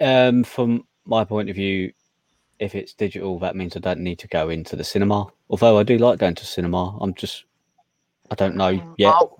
[0.00, 1.92] um, from my point of view,
[2.58, 5.26] if it's digital, that means I don't need to go into the cinema.
[5.50, 7.44] Although I do like going to cinema, I'm just,
[8.32, 9.10] I don't know yet.
[9.10, 9.30] Mark,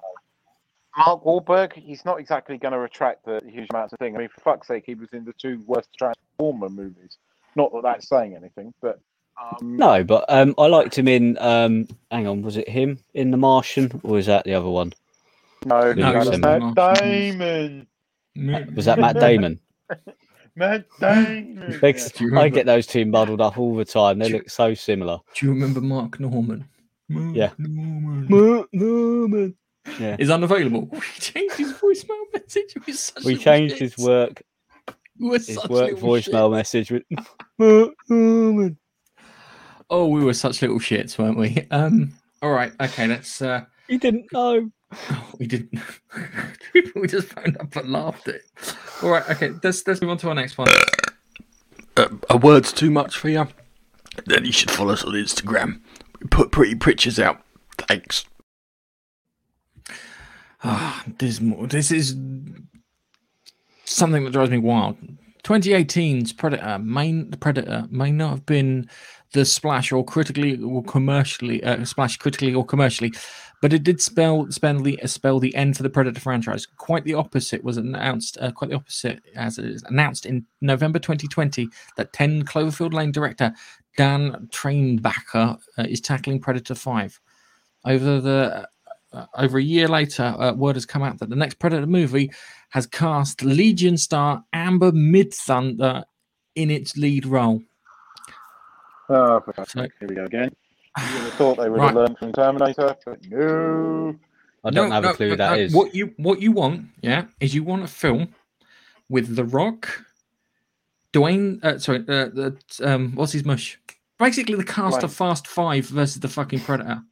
[0.98, 4.14] Mark Wahlberg, he's not exactly going to attract the huge amounts of thing.
[4.14, 7.16] I mean, for fuck's sake, he was in the two worst Transformer movies.
[7.56, 9.00] Not that that's saying anything, but
[9.40, 11.38] um, No, but um, I liked him in.
[11.38, 14.92] Um, hang on, was it him in The Martian, or was that the other one?
[15.64, 16.98] no, No, that's it's Matt not.
[17.00, 17.86] Damon.
[18.74, 19.58] Was that Matt Damon?
[20.54, 21.80] Matt Damon.
[21.80, 24.18] Because Do you I get those two muddled up all the time.
[24.18, 25.18] They look so similar.
[25.34, 26.68] Do you remember Mark Norman?
[27.12, 27.50] Mark Yeah.
[27.58, 29.54] Norman.
[29.98, 30.16] Yeah.
[30.18, 30.88] Is unavailable.
[30.92, 32.74] We changed his voicemail message.
[32.86, 34.42] Was such We little changed his work
[35.18, 36.52] We his such work voicemail shits.
[36.52, 37.02] message with
[37.58, 38.78] Mark Norman.
[39.90, 41.66] Oh, we were such little shits, weren't we?
[41.70, 42.12] Um.
[42.40, 42.72] All right.
[42.80, 43.06] Okay.
[43.06, 43.42] Let's.
[43.42, 44.70] uh He didn't know.
[45.10, 45.78] oh, We didn't.
[46.94, 48.36] we just phoned up and laughed at.
[48.36, 48.42] it.
[49.02, 49.28] All right.
[49.30, 49.50] Okay.
[49.62, 50.68] Let's let's move on to our next one.
[51.96, 53.46] Uh, a word's too much for you?
[54.26, 55.80] Then you should follow us on Instagram.
[56.30, 57.42] Put pretty pictures out.
[57.78, 58.24] Thanks.
[60.64, 61.66] Ah, dismal.
[61.66, 62.16] This is
[63.84, 64.96] something that drives me wild.
[65.44, 68.88] 2018's Predator may the Predator may not have been
[69.32, 73.12] the splash or critically or commercially uh, splash critically or commercially,
[73.60, 76.66] but it did spell spell the spell the end for the Predator franchise.
[76.66, 78.38] Quite the opposite was announced.
[78.40, 83.10] Uh, quite the opposite as it is announced in November 2020 that 10 Cloverfield Lane
[83.10, 83.52] director
[83.96, 87.20] Dan Trainbacker uh, is tackling Predator 5.
[87.84, 88.68] Over the
[89.12, 92.30] uh, over a year later, uh, word has come out that the next Predator movie
[92.70, 96.04] has cast Legion star Amber Midthunder
[96.54, 97.62] in its lead role.
[99.08, 100.54] Oh, for fuck's So- here we go again.
[100.98, 101.86] You would have thought they would Right.
[101.88, 104.14] have learned from Terminator, but no.
[104.64, 105.62] I don't No, have no, a clue who no, that no.
[105.62, 105.74] is.
[105.74, 108.28] What you what you want, yeah, is you want a film
[109.08, 110.04] with The Rock,
[111.12, 113.78] Dwayne, uh, sorry, uh, the um, what's his mush?
[114.18, 115.04] Basically, the cast Dwayne.
[115.04, 117.02] of Fast Five versus the fucking Predator.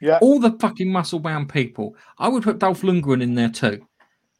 [0.00, 0.18] Yeah.
[0.22, 1.96] All the fucking muscle bound people.
[2.18, 3.86] I would put Dolph Lundgren in there too.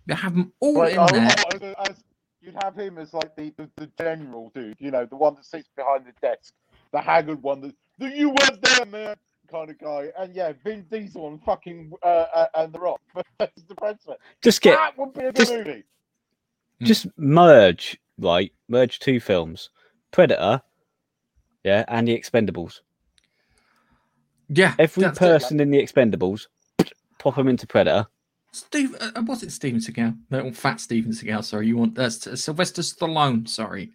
[0.07, 1.23] You have them all Like, in oh, there.
[1.27, 2.05] as- as-
[2.41, 5.45] you'd have him as like the, the, the general dude, you know, the one that
[5.45, 6.55] sits behind the desk,
[6.93, 9.17] the haggard one that the you weren't there, man,
[9.51, 10.09] kind of guy.
[10.19, 13.01] And yeah, Vin Diesel and fucking uh, uh, and The Rock
[13.39, 14.15] versus the Predator.
[14.41, 15.83] Just get that would be a good just- movie.
[16.83, 18.53] just merge, right?
[18.69, 19.71] Merge two films.
[20.11, 20.63] Predator,
[21.65, 22.81] yeah, and the Expendables.
[24.49, 25.21] Yeah, Every that's it.
[25.21, 26.47] person in the Expendables,
[27.19, 28.07] pop them into Predator.
[28.53, 30.17] Steve, uh, was it Steven Seagal?
[30.31, 31.45] No, Fat Steven Seagal.
[31.45, 33.47] Sorry, you want that's uh, Sylvester Stallone.
[33.47, 33.93] Sorry,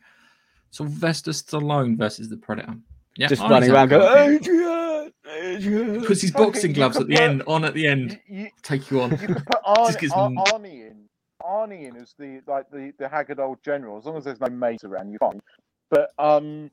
[0.69, 2.75] Sylvester Stallone versus the Predator.
[3.17, 4.43] Yeah, just running around understand.
[4.45, 5.11] going, Adrian,
[5.55, 6.05] Adrian.
[6.05, 8.89] puts his boxing gloves at the put- end, on at the end, You, you, take
[8.91, 9.11] you on.
[9.11, 11.02] you could put Arnie, Ar- Arnie in.
[11.43, 13.97] Arnie in as the like the, the haggard old general.
[13.97, 15.41] As long as there's no mates around, you're fine.
[15.89, 16.71] But um,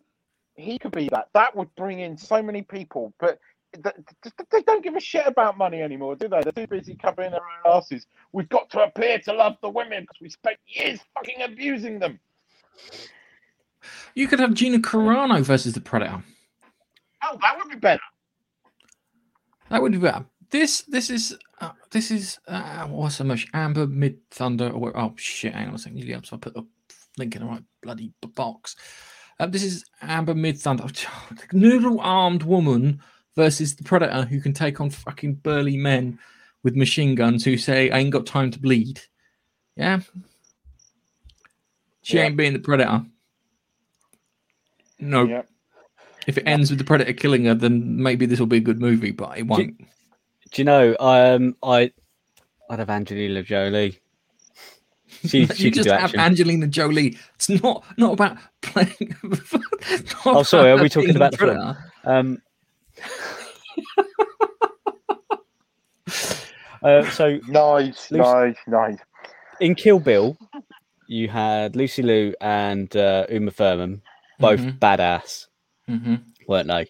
[0.55, 1.29] he could be that.
[1.35, 3.13] That would bring in so many people.
[3.19, 3.39] But
[3.75, 6.41] th- th- they don't give a shit about money anymore, do they?
[6.43, 8.07] They're too busy covering their own asses.
[8.33, 12.19] We've got to appear to love the women because we spent years fucking abusing them.
[14.15, 16.23] You could have Gina Carano versus the Predator.
[17.23, 18.01] Oh, that would be better.
[19.69, 20.25] That would be better.
[20.51, 23.47] This, this is, uh, this is, uh, what's the much?
[23.55, 24.71] Amber Mid Thunder.
[24.71, 25.55] Or, oh shit!
[25.55, 25.99] Hang on a second.
[25.99, 26.65] You up, so I put a
[27.19, 28.77] link in the right bloody box.
[29.39, 30.85] Uh, this is Amber Mid Thunder.
[31.53, 33.01] Noodle armed woman
[33.37, 36.19] versus the Predator who can take on fucking burly men
[36.63, 39.01] with machine guns who say, I ain't got time to bleed.
[39.77, 40.01] Yeah.
[42.03, 42.25] She Yeah.
[42.25, 43.05] ain't being the Predator.
[44.99, 45.25] No.
[45.25, 45.43] Yeah.
[46.27, 48.81] If it ends with the Predator killing her, then maybe this will be a good
[48.81, 49.79] movie, but it won't.
[49.79, 49.85] Do
[50.57, 50.97] you know?
[50.99, 51.93] Um, I,
[52.69, 53.99] I'd have Angelina Jolie.
[55.27, 56.21] She, you she can just have action.
[56.21, 57.19] Angelina Jolie.
[57.35, 59.15] It's not not about playing.
[59.23, 61.77] not Oh, sorry, are we talking about the film?
[62.05, 62.43] Um,
[66.83, 68.99] uh, so Nice, Lucy- nice, nice.
[69.61, 70.37] in Kill Bill,
[71.07, 74.03] you had Lucy Liu and uh, Uma Thurman,
[74.39, 74.79] both Mhm.
[74.79, 75.49] badass,
[75.89, 76.23] Mhm.
[76.47, 76.87] weren't they?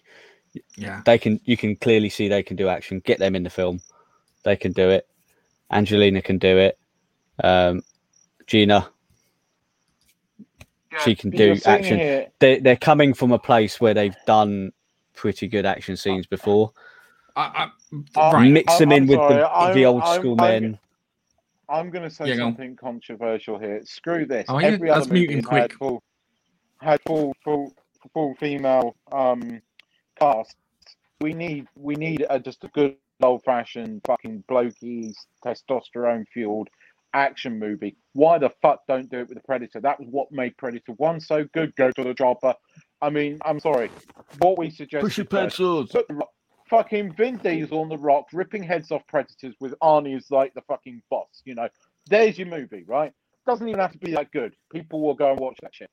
[0.75, 1.01] Yeah.
[1.05, 1.39] They can.
[1.45, 3.01] You can clearly see they can do action.
[3.05, 3.81] Get them in the film.
[4.43, 5.07] They can do it.
[5.71, 6.77] Angelina can do it.
[7.43, 7.81] Um,
[8.47, 8.89] Gina,
[11.03, 11.97] she can do action.
[11.97, 14.71] here- They they're coming from a place where they've done
[15.13, 16.73] pretty good action scenes before.
[17.35, 18.49] I, I'm- right.
[18.51, 20.79] Mix them I'm in with the- sorry, the old I'm- school I'm- men.
[21.69, 22.51] I'm going to say Yeah, go on.
[22.51, 23.79] something controversial here.
[23.85, 24.45] Screw this.
[24.49, 24.67] Oh, yeah?
[24.67, 25.73] Every Let's other movie had quick.
[25.75, 26.03] full,
[26.81, 27.73] had full, full,
[28.13, 29.61] full female um,
[31.19, 35.13] We need, we need a, just a good old fashioned fucking blokey,
[35.45, 36.69] testosterone fueled
[37.13, 37.95] action movie.
[38.13, 39.81] Why the fuck don't do it with the Predator?
[39.81, 41.75] That was what made Predator One so good.
[41.75, 42.55] Go to the dropper.
[43.01, 43.89] I mean, I'm sorry.
[44.39, 45.03] What we suggest.
[45.03, 45.91] Push your pencils.
[45.91, 46.33] Put the Rock-
[46.69, 50.61] fucking Vin Diesel on the rock, ripping heads off predators with Arnie as like the
[50.61, 51.41] fucking boss.
[51.43, 51.67] You know,
[52.07, 53.11] there's your movie, right?
[53.45, 54.55] Doesn't even have to be that good.
[54.71, 55.89] People will go and watch that shit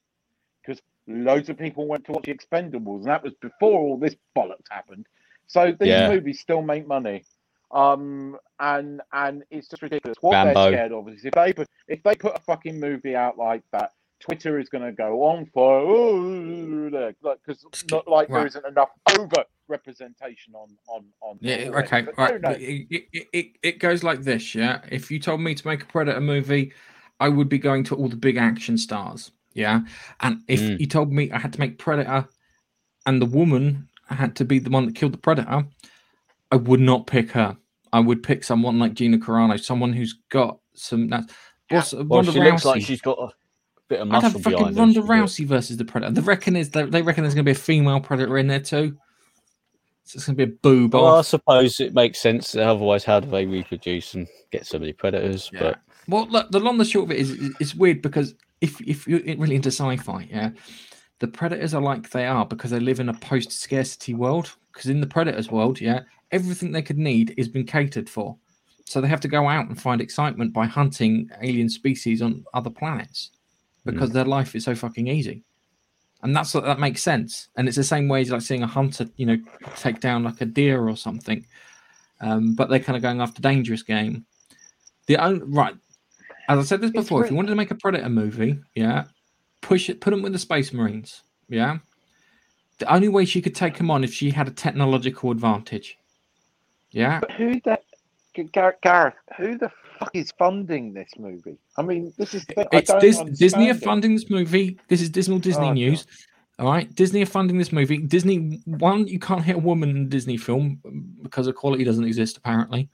[0.64, 4.14] because loads of people went to watch the Expendables, and that was before all this
[4.36, 5.06] bollocks happened.
[5.46, 6.08] So these Yeah.
[6.08, 7.24] movies still make money,
[7.72, 10.18] um, and and it's just ridiculous.
[10.20, 10.54] What Rambo.
[10.54, 13.62] they're scared of is if they put if they put a fucking movie out like
[13.72, 13.92] that.
[14.20, 15.80] Twitter is going to go on for
[16.90, 18.46] because not like there Right.
[18.48, 21.38] isn't enough over representation on on on.
[21.40, 21.86] Yeah, already.
[21.86, 22.40] okay, But right.
[22.40, 22.56] no, no.
[22.56, 24.80] It, it, it, it goes like this, yeah.
[24.90, 26.72] If you told me to make a Predator movie,
[27.20, 29.80] I would be going to all the big action stars, yeah.
[30.20, 30.80] And if Mm.
[30.80, 32.28] you told me I had to make Predator
[33.06, 35.66] and the woman had to be the one that killed the Predator,
[36.52, 37.56] I would not pick her.
[37.92, 41.08] I would pick someone like Gina Carano, someone who's got some.
[41.08, 41.32] That's,
[41.70, 42.86] what's Well, Ronda she looks like Rousey.
[42.86, 43.28] she's got a
[43.88, 44.74] bit of I'd have fucking.
[44.74, 46.12] Ronda She's Rousey versus the Predator.
[46.12, 48.60] They reckon is they, they reckon there's going to be a female Predator in there
[48.60, 48.96] too.
[50.04, 52.54] So it's going to be a boob Well, I suppose it makes sense.
[52.56, 55.50] Otherwise, how do they reproduce and get so many predators?
[55.52, 55.60] Yeah.
[55.60, 58.34] But Well, look, the long and the short of it is, is it's weird because
[58.60, 60.50] if if you're really into sci-fi, yeah,
[61.18, 64.54] the predators are like they are because they live in a post-scarcity world.
[64.72, 68.36] Because in the predators world, yeah, everything they could need has been catered for,
[68.84, 72.70] so they have to go out and find excitement by hunting alien species on other
[72.70, 73.30] planets
[73.84, 75.42] because their life is so fucking easy.
[76.22, 77.48] And that's what that makes sense.
[77.56, 79.38] And it's the same way as like seeing a hunter, you know,
[79.76, 81.46] take down like a deer or something.
[82.20, 84.26] Um, but they're kind of going after dangerous game.
[85.06, 85.74] The only right,
[86.48, 89.04] as I said this before, if you wanted to make a Predator movie, yeah,
[89.60, 91.78] push it, put them with the Space Marines, yeah.
[92.78, 95.98] The only way she could take them on if she had a technological advantage,
[96.92, 97.20] yeah.
[97.20, 97.78] But who the
[98.82, 99.14] Gareth?
[99.36, 101.58] Who the fuck is funding this movie?
[101.76, 102.44] I mean, this is.
[102.46, 103.84] the thing, I It's Dis- Disney are understand it.
[103.84, 104.78] funding this movie.
[104.88, 106.06] This is Disney Disney Oh, news.
[106.60, 107.98] All right, Disney are funding this movie.
[107.98, 110.80] Disney one, you can't hit a woman in a Disney film
[111.22, 112.88] because equality doesn't exist apparently.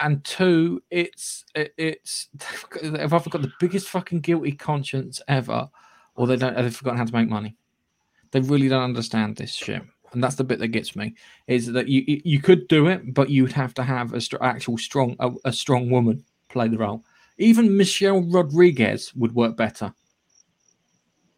[0.00, 2.28] And two, it's it's
[2.82, 5.68] they've either got the biggest fucking guilty conscience ever,
[6.16, 6.56] or they don't.
[6.56, 7.56] They've forgotten how to make money.
[8.30, 11.14] They really don't understand this shit, and that's the bit that gets me.
[11.46, 14.78] Is that you you- could do it, but you'd have to have a str- actual
[14.78, 17.04] strong a, a strong woman play the role.
[17.38, 19.92] Even Michelle Rodriguez would work better.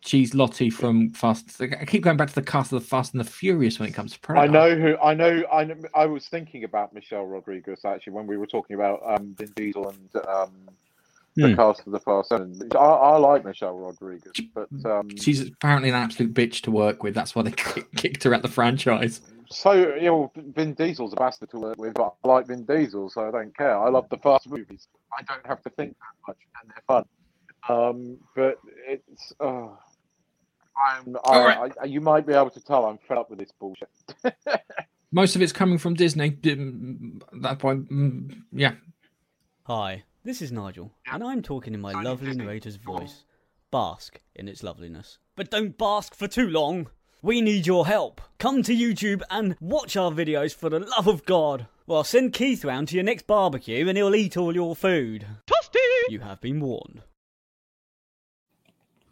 [0.06, 1.60] She's Lottie from Fast.
[1.60, 3.92] I keep going back to the cast of the Fast and the Furious when it
[3.92, 4.48] comes to Predator.
[4.48, 4.96] I know who.
[4.98, 5.42] I know.
[5.52, 5.74] I know.
[5.96, 9.88] I was thinking about Michelle Rodriguez actually when we were talking about um, Vin Diesel
[9.88, 10.52] and um,
[11.34, 11.54] the Hmm.
[11.56, 12.56] cast of the Fast Seven.
[12.74, 17.12] I, I like Michelle Rodriguez, but um, She's apparently an absolute bitch to work with.
[17.14, 17.50] That's why they
[17.96, 19.20] kicked her out of the franchise.
[19.50, 23.10] so you know, Vin Diesel's a bastard to work with, but I like Vin Diesel,
[23.10, 23.76] so I don't care.
[23.76, 24.86] I love the Fast movies.
[25.18, 27.04] I don't have to think that much, and they're fun.
[27.68, 29.32] Um, but it's.
[29.40, 29.66] Uh,
[30.78, 31.72] I'm, uh, I, Alright.
[31.82, 33.88] I, you might be able to tell I'm fed up with this bullshit.
[35.12, 36.30] Most of it's coming from Disney.
[36.30, 37.88] That point,
[38.52, 38.74] yeah.
[39.64, 43.24] Hi, this is Nigel, and I'm talking in my lovely narrator's voice.
[43.70, 45.18] Bask in its loveliness.
[45.34, 46.88] But don't bask for too long!
[47.22, 48.20] We need your help!
[48.38, 51.66] Come to YouTube and watch our videos for the love of God!
[51.86, 55.26] Well, send Keith round to your next barbecue and he'll eat all your food.
[55.46, 55.78] Toasty!
[56.08, 57.02] You have been warned.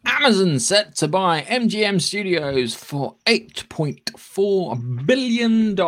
[0.05, 5.79] Amazon set to buy MGM Studios for $8.4 billion.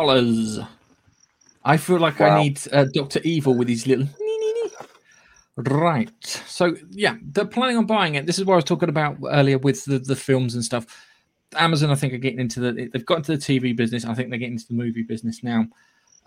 [1.64, 3.20] I feel like I need uh, Dr.
[3.24, 4.08] Evil with his little.
[5.56, 6.24] Right.
[6.46, 8.26] So, yeah, they're planning on buying it.
[8.26, 10.86] This is what I was talking about earlier with the, the films and stuff.
[11.56, 12.88] Amazon, I think, are getting into the.
[12.92, 14.04] They've got into the TV business.
[14.04, 15.66] I think they're getting into the movie business now.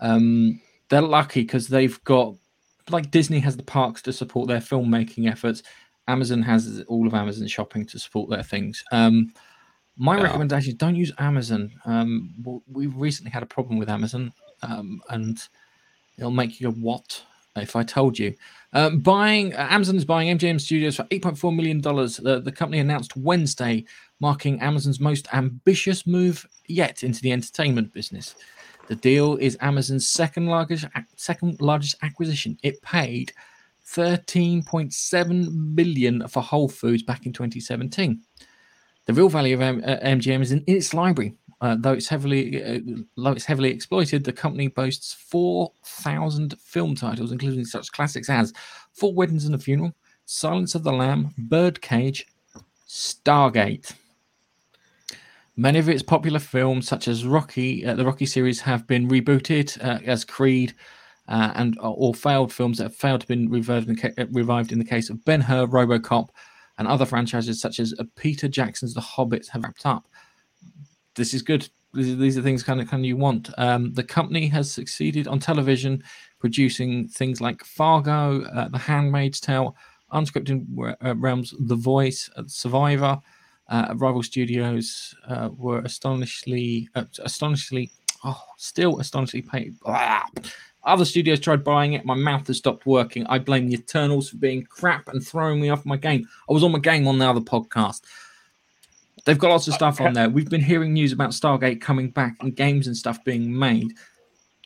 [0.00, 2.34] Um, they're lucky because they've got,
[2.90, 5.62] like Disney has the parks to support their filmmaking efforts.
[6.08, 8.82] Amazon has all of Amazon shopping to support their things.
[8.92, 9.32] Um,
[9.96, 10.22] my Yeah.
[10.24, 11.70] recommendation is don't use Amazon.
[11.84, 12.34] Um,
[12.66, 14.32] we recently had a problem with Amazon,
[14.62, 15.38] um, and
[16.18, 17.22] it'll make you go, "What?"
[17.54, 18.34] If I told you,
[18.72, 22.16] um, buying uh, Amazon is buying MGM Studios for 8.4 million dollars.
[22.16, 23.84] The, the company announced Wednesday,
[24.20, 28.34] marking Amazon's most ambitious move yet into the entertainment business.
[28.88, 30.86] The deal is Amazon's second largest
[31.16, 32.56] second largest acquisition.
[32.62, 33.34] It paid
[33.94, 38.22] 13.7 billion for Whole Foods back in 2017.
[39.06, 42.62] The real value of M- uh, MGM is in, its library Uh, though it's heavily,
[42.64, 42.80] uh,
[43.16, 48.52] though it's heavily exploited, the company boasts 4,000 film titles, including such classics as
[48.94, 49.92] Four Weddings and a Funeral,
[50.24, 52.26] Silence of the Lamb, Birdcage,
[52.88, 53.92] Stargate.
[55.56, 59.78] Many of its popular films, such as Rocky, uh, the Rocky series, have been rebooted
[59.84, 60.74] uh, as Creed,
[61.28, 64.72] uh, and or failed films that have failed to be revived in, ca- uh, revived
[64.72, 66.28] in the case of Ben Hur, RoboCop,
[66.78, 70.08] and other franchises such as uh, Peter Jackson's The Hobbit have wrapped up.
[71.14, 71.68] This is good.
[71.94, 73.50] These are, things kind of kind of you want.
[73.58, 76.02] Um, the company has succeeded on television,
[76.38, 79.76] producing things like Fargo, uh, The Handmaid's Tale,
[80.12, 80.66] unscripted
[81.04, 83.20] uh, realms, The Voice, uh, Survivor.
[83.68, 87.90] Uh, rival studios uh, were astonishingly, uh, astonishingly,
[88.24, 89.74] oh, still astonishingly paid.
[90.84, 92.04] Other studios tried buying it.
[92.04, 93.24] My mouth has stopped working.
[93.28, 96.28] I blame the Eternals for being crap and throwing me off my game.
[96.48, 98.02] I was on my game on the other podcast.
[99.24, 100.28] They've got lots of stuff on there.
[100.28, 103.92] We've been hearing news about Stargate coming back and games and stuff being made.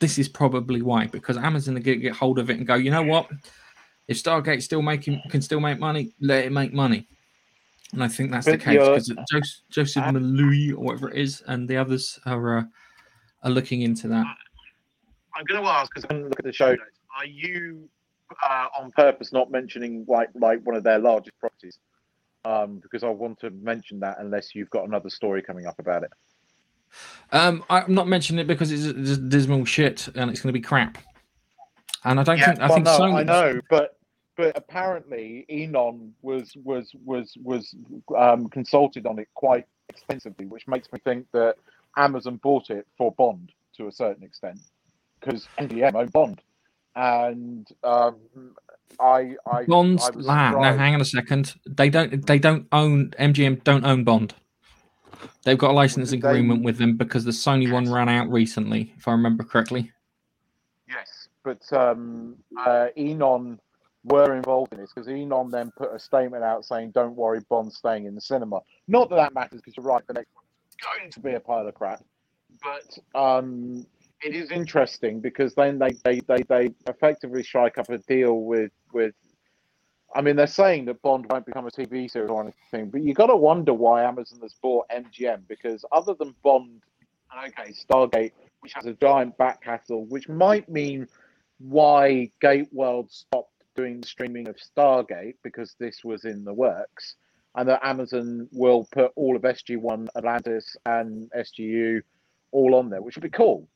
[0.00, 2.74] This is probably why, because Amazon are going to get hold of it and go,
[2.74, 3.28] you know what?
[4.08, 7.06] If Stargate still making can still make money, let it make money.
[7.92, 11.68] And I think that's the case because Joseph, Joseph Malui or whatever it is, and
[11.68, 12.64] the others are uh,
[13.42, 14.26] are looking into that.
[15.36, 16.98] I'm going to ask because I'm going look at the show notes.
[17.16, 17.88] Are you
[18.48, 21.78] uh, on purpose not mentioning like like one of their largest properties?
[22.44, 26.04] Um, because I want to mention that unless you've got another story coming up about
[26.04, 26.10] it.
[27.32, 30.98] Um, I'm not mentioning it because it's, dismal shit and it's going to be crap.
[32.04, 33.14] And I don't Yeah, think I well, think no, Sony.
[33.14, 33.98] I know, but
[34.36, 37.74] but apparently Eon was was was was
[38.16, 41.56] um, consulted on it quite extensively, which makes me think that
[41.96, 44.60] Amazon bought it for Bond to a certain extent
[45.20, 46.42] because MGM owned Bond,
[46.94, 48.16] and um,
[49.00, 51.54] I I Bond's I ah, now hang on a second.
[51.66, 54.34] They don't they don't own MGM don't own Bond.
[55.44, 58.92] They've got a license They- agreement with them because the Sony one ran out recently,
[58.96, 59.92] if I remember correctly.
[60.88, 63.58] Yes, but um, uh, Eon
[64.04, 67.76] were involved in this because Eon then put a statement out saying, "Don't worry, Bond's
[67.76, 71.10] staying in the cinema." Not that that matters because you're right, the next one's going
[71.10, 72.02] to be a pile of crap.
[72.62, 73.86] But um,
[74.22, 78.72] it is interesting because then they, they, they, they effectively strike up a deal with
[78.92, 79.14] with.
[80.14, 83.12] I mean, they're saying that Bond won't become a TV series or anything, but you
[83.12, 86.80] got to wonder why Amazon has bought MGM because other than Bond,
[87.36, 91.06] okay, Stargate, which has a giant back catalogue, which might mean
[91.58, 97.16] why Gate World stopped doing streaming of Stargate because this was in the works,
[97.56, 102.00] and that Amazon will put all of SG1, Atlantis, and SGU
[102.52, 103.68] all on there, which would be cool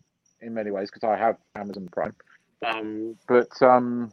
[0.43, 2.15] in many ways because I have Amazon Prime.
[2.67, 4.13] Um, but um,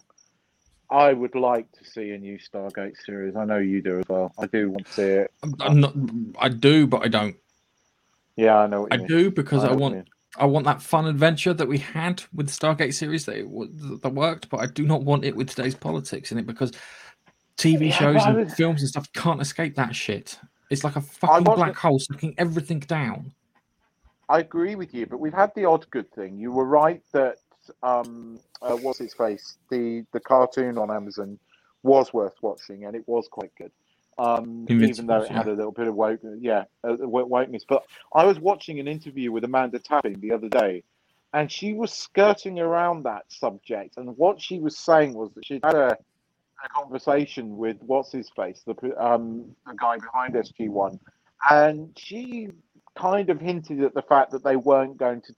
[0.89, 3.35] I would like to see a new Stargate series.
[3.35, 4.33] I know you do as well.
[4.37, 5.31] I do want to see it.
[5.61, 5.93] I'm not,
[6.39, 7.35] I do, but I don't.
[8.35, 8.81] Yeah, I know.
[8.81, 9.07] What I mean.
[9.07, 10.07] do because I I, know what you want.
[10.39, 14.13] I want that fun adventure that we had with the Stargate series that, it, that
[14.13, 16.71] worked, but I do not want it with today's politics in it because
[17.57, 20.39] TV Yeah, shows and was- films and stuff can't escape that shit.
[20.69, 23.33] It's like a fucking wasn't- black hole sucking everything down.
[24.29, 26.37] I agree with you, but we've had the odd good thing.
[26.37, 27.37] You were right that
[27.81, 31.39] um, uh, what's his face, the the cartoon on Amazon
[31.83, 33.71] was worth watching, and it was quite good.
[34.17, 37.63] Um, even though it had a little bit of woke, yeah, uh, wo- wokeness.
[37.67, 40.83] But I was watching an interview with Amanda Tapping the other day,
[41.33, 43.97] and she was skirting around that subject.
[43.97, 45.91] And what she was saying was that she had a,
[46.65, 50.99] a conversation with what's his face, the um, the guy behind SG One,
[51.49, 52.49] and she
[52.97, 55.33] kind of hinted at the fact that they weren't going to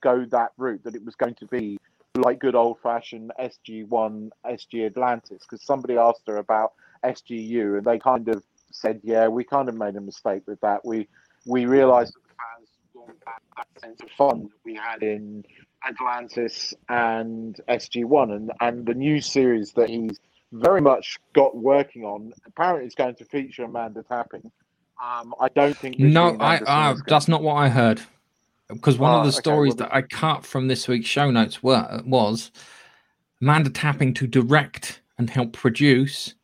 [0.00, 1.78] go that route, that it was going to be
[2.16, 6.72] like good old fashioned SG1, SG Atlantis, because somebody asked her about
[7.04, 10.84] SGU, and they kind of said, "Yeah, we kind of made a mistake with that.
[10.84, 11.06] We
[11.46, 15.44] we realised that the fans want that, that sense of fun that we had in
[15.86, 20.18] Atlantis and SG1, and and the new series that he's
[20.52, 22.32] very much got working on.
[22.46, 24.50] Apparently, it's going to feature Amanda Tapping.
[25.02, 25.98] Um, I don't think.
[25.98, 28.00] No, I uh, that's not what I heard.
[28.68, 31.30] Because one Ah, of the okay, stories well, that I cut from this week's show
[31.30, 32.52] notes were, was
[33.42, 36.34] Amanda Tapping to direct and help produce,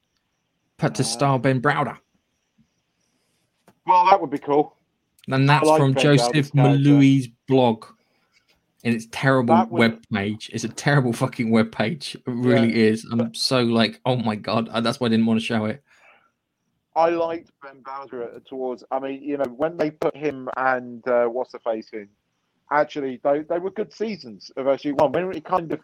[0.83, 0.89] Ah.
[0.89, 1.99] to star Ben Browder.
[3.87, 4.75] Well, that would be cool.
[5.31, 6.51] And that's like from Ben Joseph.
[6.53, 7.85] Maloui's blog.
[8.85, 10.51] And it's terrible would- web page.
[10.53, 12.15] It's a terrible fucking web page.
[12.17, 13.05] It really is.
[13.11, 14.69] I'm so like, oh my god.
[14.69, 15.83] uh, That's why I didn't want to show it.
[16.97, 18.83] I liked Ben Browder towards.
[18.91, 22.09] I mean, you know, when they put him and uh, what's the face in,
[22.73, 25.13] actually, they they were good seasons of SG One.
[25.13, 25.81] When it kind of,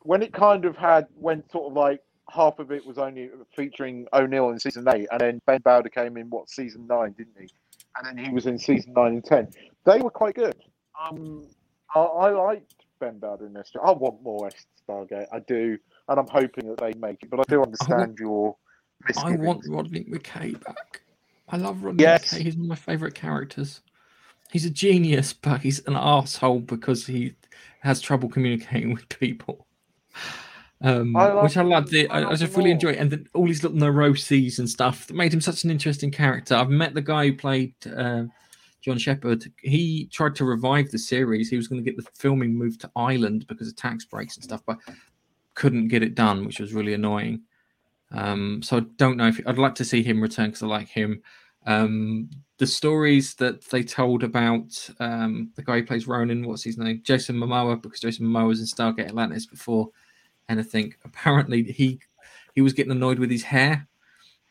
[0.00, 2.00] when it kind of had, when sort of like
[2.30, 6.16] half of it was only featuring O'Neill in season eight, and then Ben Browder came
[6.16, 7.48] in what season nine, didn't he?
[7.96, 9.48] and then he was in season nine and ten.
[9.84, 10.56] They were quite good.
[11.00, 11.46] Um,
[11.94, 13.70] I, I liked Ben Browder in this.
[13.82, 14.50] I want more
[14.88, 15.26] Stargate.
[15.32, 17.30] I do, and I'm hoping that they make it.
[17.30, 18.56] But I do understand your
[19.18, 21.02] I want Rodney McKay back.
[21.48, 22.32] I love Rodney Yes.
[22.32, 22.40] McKay.
[22.40, 23.80] He's one of my favourite characters.
[24.52, 27.34] He's a genius, but he's an asshole because he
[27.80, 29.66] has trouble communicating with people.
[30.80, 31.92] Um, I love which I loved.
[31.92, 32.06] him.
[32.06, 32.10] It.
[32.10, 32.74] I I, just really all.
[32.74, 35.70] enjoy it, and then all these little neuroses and stuff that made him such an
[35.70, 36.54] interesting character.
[36.54, 38.24] I've met the guy who played uh,
[38.82, 39.44] John Sheppard.
[39.62, 41.48] He tried to revive the series.
[41.48, 44.44] He was going to get the filming moved to Ireland because of tax breaks and
[44.44, 44.78] stuff, but
[45.54, 47.40] couldn't get it done, which was really annoying.
[48.14, 50.88] Um, so I don't know if I'd like to see him return because I like
[50.88, 51.20] him.
[51.66, 56.78] Um, the stories that they told about um, the guy who plays Ronon, what's his
[56.78, 57.00] name?
[57.02, 59.88] Jason Momoa, because Jason Momoa was in Stargate Atlantis before
[60.48, 60.94] anything.
[61.04, 61.98] Apparently, he
[62.54, 63.88] he was getting annoyed with his hair,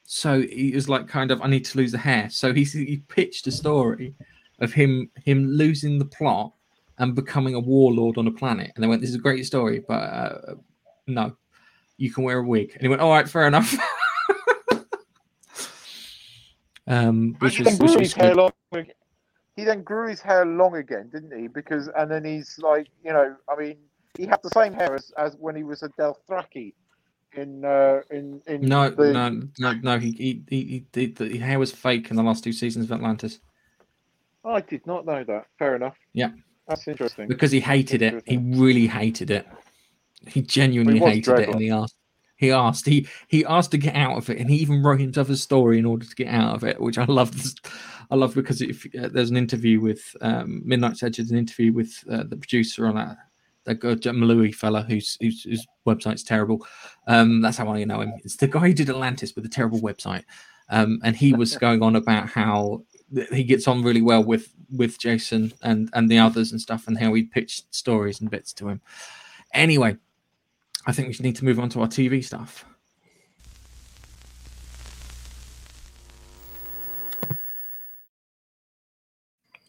[0.04, 2.30] so he was like, kind of, I need to lose the hair.
[2.30, 4.14] So he he pitched a story
[4.60, 6.54] of him him losing the plot
[6.98, 8.72] and becoming a warlord on a planet.
[8.76, 10.56] And they went, "This is a great story, but uh,
[11.08, 11.38] no,
[11.98, 13.76] you can wear a wig." And he went, "All right, fair enough."
[16.88, 18.52] um, which he was, then which grew was his hair long.
[19.56, 21.48] He then grew his hair long again, didn't he?
[21.48, 23.78] Because and then he's like, you know, I mean,
[24.18, 26.74] he had the same hair as, as when he was a Dothraki
[27.34, 30.00] in uh, in in No, the, no, no, no.
[30.00, 32.92] He, he, he, he, the the hair was fake in the last two seasons of
[32.92, 33.40] Atlantis
[34.46, 35.46] I did not know that.
[35.58, 35.96] Fair enough.
[36.14, 36.30] Yeah.
[36.68, 37.28] That's interesting.
[37.28, 38.24] because he hated it.
[38.26, 39.48] He really hated it.
[40.28, 41.96] He genuinely he hated it, and he asked.
[42.36, 42.86] He asked.
[42.86, 45.80] He he asked to get out of it, and he even wrote himself a story
[45.80, 47.34] in order to get out of it, which I love.
[48.12, 51.74] I love because if uh, there's an interview with um, Midnight's Edge, there's an interview
[51.74, 53.18] with uh, the producer on that.
[53.66, 56.68] That good Malui fella whose, whose whose website's terrible.
[57.08, 58.14] Um, that's how I know him.
[58.26, 60.26] It's the guy who did Atlantis with a terrible website.
[60.70, 62.84] Um, and he was going on about how
[63.32, 66.98] he gets on really well with with Jason and and the others and stuff, and
[66.98, 68.82] how he pitched stories and bits to him.
[69.54, 69.98] Anyway,
[70.86, 72.66] I think we need to move on to our TV stuff.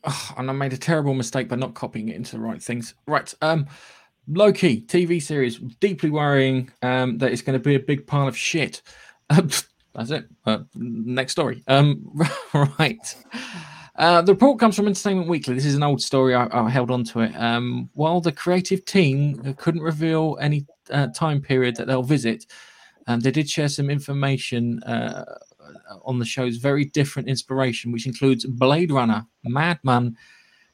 [0.06, 2.94] Oh, and I made a terrible mistake by not copying it into the right things.
[3.06, 3.32] Right.
[3.40, 3.66] Um,
[4.28, 8.36] Loki TV series deeply worrying um, that it's going to be a big pile of
[8.36, 8.82] shit.
[9.28, 10.28] That's it.
[10.44, 11.62] Uh, next story.
[11.68, 12.20] Um,
[12.78, 13.16] right.
[13.96, 15.54] Uh, the report comes from Entertainment Weekly.
[15.54, 16.34] This is an old story.
[16.34, 17.32] I, I held on to it.
[17.36, 22.46] Um, while the creative team couldn't reveal any uh, time period that they'll visit,
[23.06, 25.24] um, they did share some information uh,
[26.04, 30.16] on the show's very different inspiration, which includes Blade Runner, Mad Men,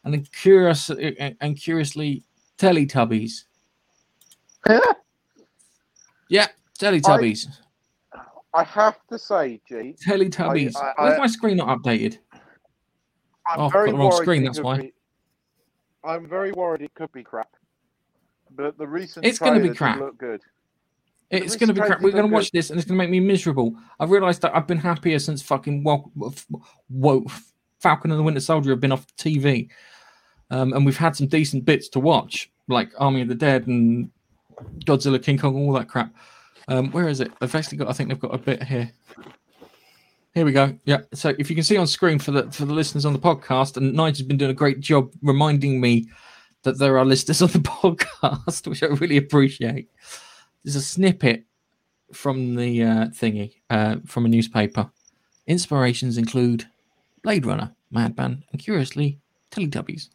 [0.04, 2.22] and curious and curiously
[2.56, 3.44] Teletubbies.
[6.30, 6.46] yeah,
[6.78, 7.48] Teletubbies.
[8.54, 9.94] I have to say, G.
[10.04, 10.74] Teletubbies.
[10.76, 12.18] I- I- Why is my screen not updated?
[13.48, 14.80] I'm Oh, I've very got the wrong screen, that's why.
[14.80, 14.92] be-
[16.04, 17.48] I'm very worried it could be crap.
[18.50, 19.98] But the recent It's gonna be crap.
[19.98, 20.40] Look good.
[21.30, 22.00] It's going to be crap.
[22.00, 23.76] We're going to watch this, and it's going to make me miserable.
[24.00, 26.10] I've realised that I've been happier since fucking well,
[26.88, 27.24] Wo-
[27.78, 29.68] Falcon and the Winter Soldier have been off TV,
[30.50, 34.10] um, and we've had some decent bits to watch, like Army of the Dead and
[34.84, 36.12] Godzilla, King Kong, all that crap.
[36.66, 37.30] Um, where is it?
[37.38, 37.88] They've actually got.
[37.88, 38.90] I think they've got a bit here.
[40.34, 40.78] Here we go.
[40.84, 41.00] Yeah.
[41.12, 43.76] So if you can see on screen for the for the listeners on the podcast,
[43.76, 46.08] and Nigel's been doing a great job reminding me
[46.62, 49.90] that there are listeners on the podcast, which I really appreciate.
[50.62, 51.44] There's a snippet
[52.12, 54.90] from the uh, thingy uh, from a newspaper.
[55.46, 56.66] Inspirations include
[57.22, 59.18] Blade Runner, Mad Men, and curiously,
[59.50, 60.10] Teletubbies.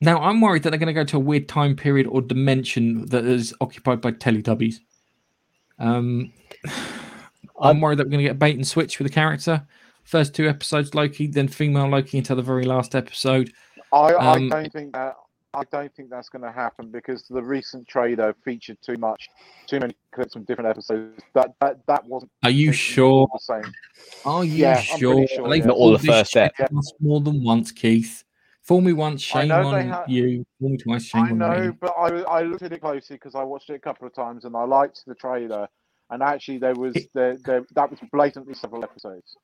[0.00, 3.06] Now, I'm worried that they're going to go to a weird time period or dimension
[3.06, 4.76] that is occupied by Teletubbies.
[5.78, 6.32] Um,
[7.60, 9.66] I'm worried that we're going to get bait and switch with the character.
[10.04, 13.52] First two episodes Loki, then female Loki until the very last episode.
[13.92, 15.16] I, Um, I don't think that
[15.52, 19.28] I don't think that's going to happen because the recent trailer featured too much,
[19.66, 21.20] too many clips from different episodes.
[21.34, 22.30] That that that wasn't.
[22.44, 23.28] Are you sure?
[23.32, 23.72] The same.
[24.24, 25.26] Are you Yeah, I'm sure?
[25.26, 25.66] sure, They've yeah.
[25.66, 26.70] Not all the first shit ep.
[26.76, 28.24] us more than once, Keith.
[28.62, 30.46] Fool me once, shame on ha- you.
[30.60, 31.76] Fool me twice, shame I on know, me.
[31.80, 34.44] but I I looked at it closely because I watched it a couple of times
[34.44, 35.66] and I liked the trailer.
[36.10, 39.36] And actually, there was there, there that was blatantly several episodes.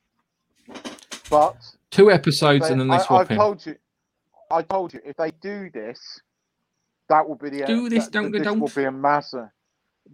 [1.30, 1.56] But
[1.90, 3.36] Two episodes they- and then they I, swap I've in.
[3.36, 3.76] told you,
[4.50, 6.20] I told you, if they do this,
[7.08, 8.74] that will be the Do this, that- don't go, this will don't.
[8.74, 9.48] be a massive.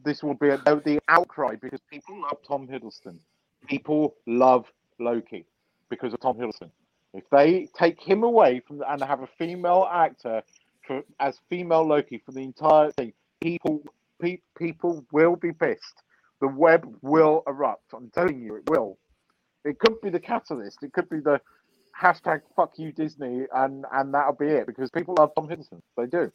[0.05, 3.19] This will be a, the outcry because people love Tom Hiddleston.
[3.67, 4.65] People love
[4.99, 5.45] Loki
[5.91, 6.71] because of Tom Hiddleston.
[7.13, 10.43] If they take him away from the, and have a female actor
[10.87, 13.83] for, as female Loki for the entire thing, people
[14.19, 16.03] pe- people will be pissed.
[16.43, 17.95] The web will erupt.
[17.95, 18.99] I'm telling you, it will.
[19.65, 20.83] It could be the catalyst.
[20.83, 21.41] It could be the
[22.01, 25.81] hashtag fuck you Disney, and and that'll be it because people love Tom Hiddleston.
[25.97, 26.33] They do.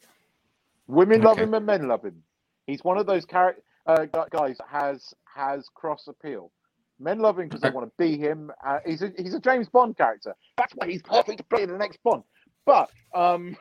[0.86, 2.22] Women love him and men love him.
[2.66, 3.56] He's one of those char-
[3.86, 6.52] uh, guys that has has cross appeal.
[6.98, 8.50] Men love him because they want to be him.
[8.66, 10.34] Uh, he's a he's a James Bond character.
[10.56, 12.22] That's why he's perfect to play in the next Bond.
[12.64, 13.58] But um,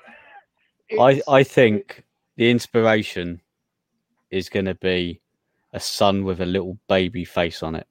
[1.00, 2.06] I, I think
[2.38, 3.42] the inspiration
[4.32, 5.22] is going to be
[5.78, 7.88] a sun with a little baby face on it.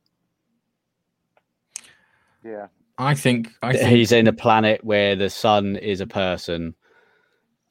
[2.45, 2.66] yeah.
[2.99, 6.74] I think I That think He's in a planet where the sun is a person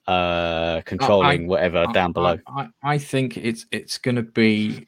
[0.07, 2.37] uh, controlling whatever I- down below.
[2.47, 4.87] I, I, I think it's it's going to be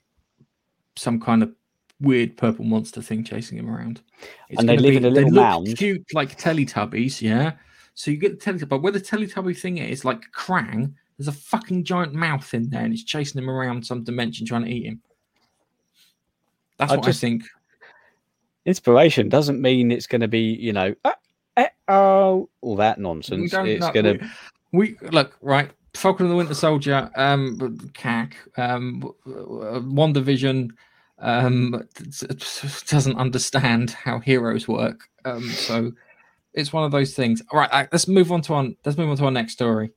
[0.96, 1.54] some kind of
[2.00, 4.02] weird purple monster thing chasing him around.
[4.50, 5.76] It's And they gonna live be- in a little mound.
[5.78, 7.54] cute like Teletubbies, yeah.
[7.96, 11.32] So you get the Teletubby, but where the Teletubby thing is, like Krang, there's a
[11.32, 14.86] fucking giant mouth in there, and it's chasing him around some dimension, trying to eat
[14.86, 15.02] him.
[16.78, 17.44] That's I what just- I think.
[18.66, 21.14] Inspiration doesn't mean it's going to be, you know, uh,
[21.56, 23.54] eh, oh, all that nonsense.
[23.54, 24.30] It's going to.
[24.74, 25.72] we, we look right.
[25.94, 27.58] Falcon and the Winter Soldier, um,
[27.94, 30.72] CAC, um, WandaVision,
[31.20, 35.10] um, t- t- doesn't understand how heroes work.
[35.26, 35.92] Um, so
[36.54, 37.42] it's one of those things.
[37.52, 39.92] All right, uh, let's move on to our let's move on to our next story.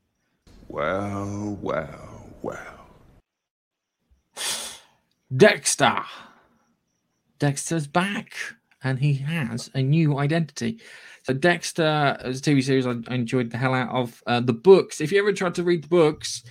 [0.68, 2.88] Well, well, well.
[5.36, 6.02] Dexter.
[7.40, 8.34] Dexter's back,
[8.84, 10.80] and he has a new identity.
[11.24, 14.22] So Dexter is a TV series I, I enjoyed the hell out of.
[14.26, 16.44] Uh, the books, if you ever tried to read the books,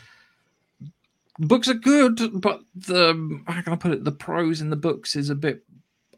[1.39, 4.03] books are good, but the how can I put it?
[4.03, 5.63] The prose in the books is a bit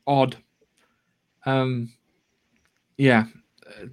[0.08, 0.38] odd.
[1.46, 1.92] Um,
[2.98, 3.26] yeah,
[3.68, 3.86] uh,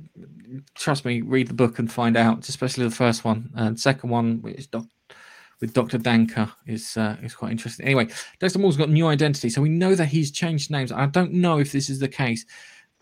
[0.75, 2.49] trust me, read the book and find out.
[2.49, 4.87] Especially the first one and second one, which is Doc-
[5.61, 7.87] with Doctor Danco, is uh, is quite interesting.
[7.87, 10.93] Anyway, Dexter Moore's got new identity, so we know that he's changed names.
[10.93, 12.45] I don't know if this is the case.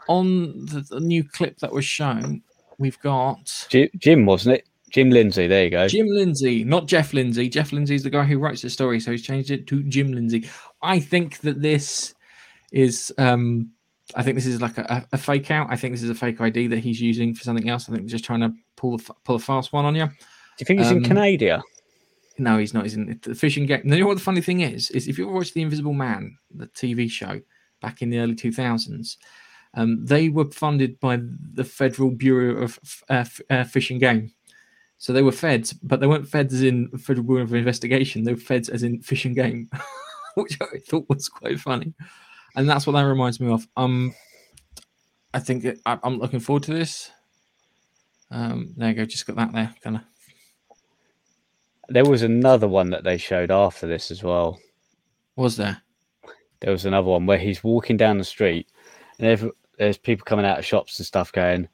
[0.08, 2.40] On the, the new clip that was shown,
[2.78, 4.68] we've got Jim, Jim, wasn't it?
[4.90, 5.48] Jim Lindsay.
[5.48, 5.88] There you go.
[5.88, 7.48] Jim Lindsay, not Jeff Lindsay.
[7.48, 10.12] Jeff Lindsay is the guy who writes the story, so he's changed it to Jim
[10.12, 10.48] Lindsay.
[10.80, 12.14] I think that this
[12.70, 13.70] is, um,
[14.14, 15.66] I think this is like a, a fake out.
[15.70, 17.88] I think this is a fake ID that he's using for something else.
[17.88, 20.06] I think he's just trying to pull the, pull a fast one on you.
[20.06, 20.12] Do
[20.60, 21.62] you think he's in Um, Canada?
[22.38, 22.84] No, he's not.
[22.84, 23.82] He's in the fishing game.
[23.84, 24.90] You know what the funny thing is?
[24.90, 27.40] Is if you watched The Invisible Man, the TV show
[27.80, 29.16] back in the early 2000s,
[29.74, 31.18] um, they were funded by
[31.54, 32.78] the Federal Bureau of
[33.08, 33.64] uh, uh,
[33.98, 34.32] Game.
[34.98, 38.24] So they were feds, but they weren't feds as in Federal Bureau of Investigation.
[38.24, 39.68] They were feds as in Fish and Game,
[40.34, 41.92] which I thought was quite funny.
[42.54, 43.68] And that's what that reminds me of.
[43.76, 44.14] Um,
[45.34, 47.10] I think it, I, I'm looking forward to this.
[48.30, 49.04] Um, there you go.
[49.04, 49.74] Just got that there.
[49.82, 50.02] Kind of.
[51.88, 54.58] There was another one that they showed after this as well.
[55.36, 55.80] Was there?
[56.60, 58.68] There was another one where he's walking down the street,
[59.18, 61.68] and every, there's people coming out of shops and stuff going,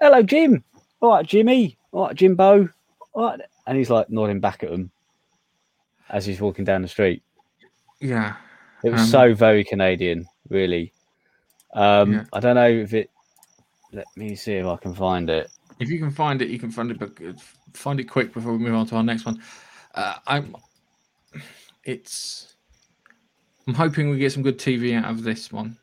[0.00, 0.64] "Hello, Jim.
[1.00, 1.78] All right, Jimmy.
[1.92, 2.68] All right, Jimbo.
[3.12, 4.90] All right," and he's like nodding back at them
[6.10, 7.22] as he's walking down the street.
[8.00, 8.36] Yeah.
[8.82, 10.92] It was Um, so very Canadian, really.
[11.74, 12.24] Um, Yeah.
[12.32, 13.10] I don't know if it.
[13.92, 15.50] Let me see if I can find it.
[15.80, 17.32] If you can find it, you can find it, but uh,
[17.72, 19.42] find it quick before we move on to our next one.
[19.94, 20.54] Uh, I'm.
[21.84, 22.54] It's.
[23.66, 25.76] I'm hoping we get some good TV out of this one.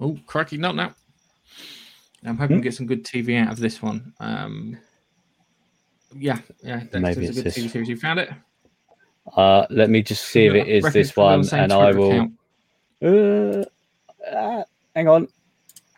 [0.00, 0.94] Oh, crikey, not now.
[2.24, 4.12] I'm hoping we get some good TV out of this one.
[4.18, 4.78] Um,
[6.16, 7.58] yeah, yeah, Maybe a it's good this.
[7.58, 7.88] TV series.
[7.88, 8.30] You found it?
[9.36, 11.92] Uh, let me just see if it is this it's probably on one, and I
[11.92, 12.28] will.
[13.02, 13.64] Uh,
[14.34, 15.28] uh, hang on.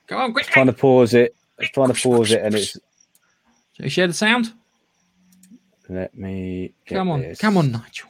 [0.06, 0.46] Go on, quick.
[0.46, 1.34] Trying to pause it.
[1.72, 2.76] Trying to pause it, and it's.
[3.76, 4.54] Shall we share the sound?
[5.90, 6.72] Let me.
[6.86, 7.38] Come on, this.
[7.38, 8.08] come on, Nigel.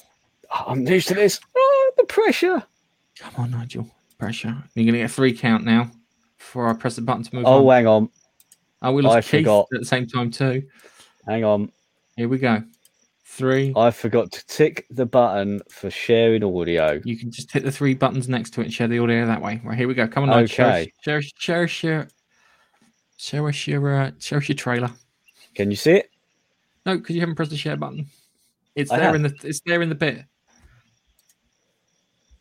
[0.54, 1.40] Oh, I'm used to this.
[1.56, 2.62] Oh, the pressure.
[3.18, 3.90] Come on, Nigel.
[4.18, 4.56] Pressure.
[4.74, 5.90] You're gonna get a three count now
[6.38, 7.74] before I press the button to move Oh, on.
[7.74, 8.08] hang on.
[8.80, 9.66] I will lost I Keith forgot.
[9.74, 10.62] at the same time too.
[11.26, 11.72] Hang on.
[12.16, 12.62] Here we go.
[13.24, 13.72] Three.
[13.76, 17.00] I forgot to tick the button for sharing audio.
[17.04, 19.42] You can just hit the three buttons next to it and share the audio that
[19.42, 19.60] way.
[19.64, 20.06] Right here we go.
[20.06, 20.46] Come on, Nigel.
[20.46, 20.92] Share, Okay.
[21.02, 22.08] share, share, share,
[23.16, 24.90] share, us your, uh, share your trailer.
[25.56, 26.10] Can you see it?
[26.84, 28.06] No, because you haven't pressed the share button.
[28.76, 29.14] It's I there have.
[29.16, 29.34] in the.
[29.42, 30.24] It's there in the bit.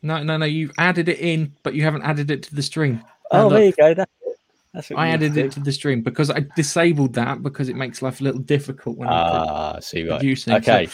[0.02, 0.44] No, no, no.
[0.46, 3.02] You've added it in, but you haven't added it to the stream.
[3.30, 3.94] Oh, No, there you go.
[3.94, 4.36] That's it.
[4.74, 7.76] That's what I added to it to the stream because I disabled that because it
[7.76, 10.18] makes life a little difficult when I'm Ah, I see right.
[10.20, 10.52] producing.
[10.52, 10.88] So, Okay.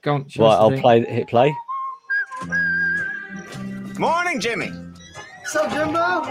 [0.00, 0.28] go on.
[0.28, 0.80] show Right, us I'll thing.
[0.80, 1.04] play.
[1.04, 1.54] Hit play.
[3.98, 4.70] Morning, Jimmy.
[5.40, 6.22] What's up, Jimbo?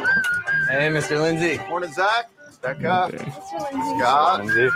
[0.70, 1.22] Hey, Mr.
[1.22, 1.60] Lindsay.
[1.70, 2.30] Morning, Zach.
[2.62, 3.10] Becca.
[3.14, 3.72] Mr.
[3.72, 4.00] Lindsay.
[4.00, 4.40] Scott.
[4.46, 4.70] Lindsay.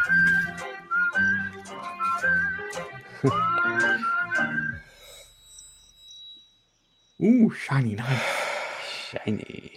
[7.24, 9.12] Ooh, shiny knife.
[9.12, 9.74] Shiny.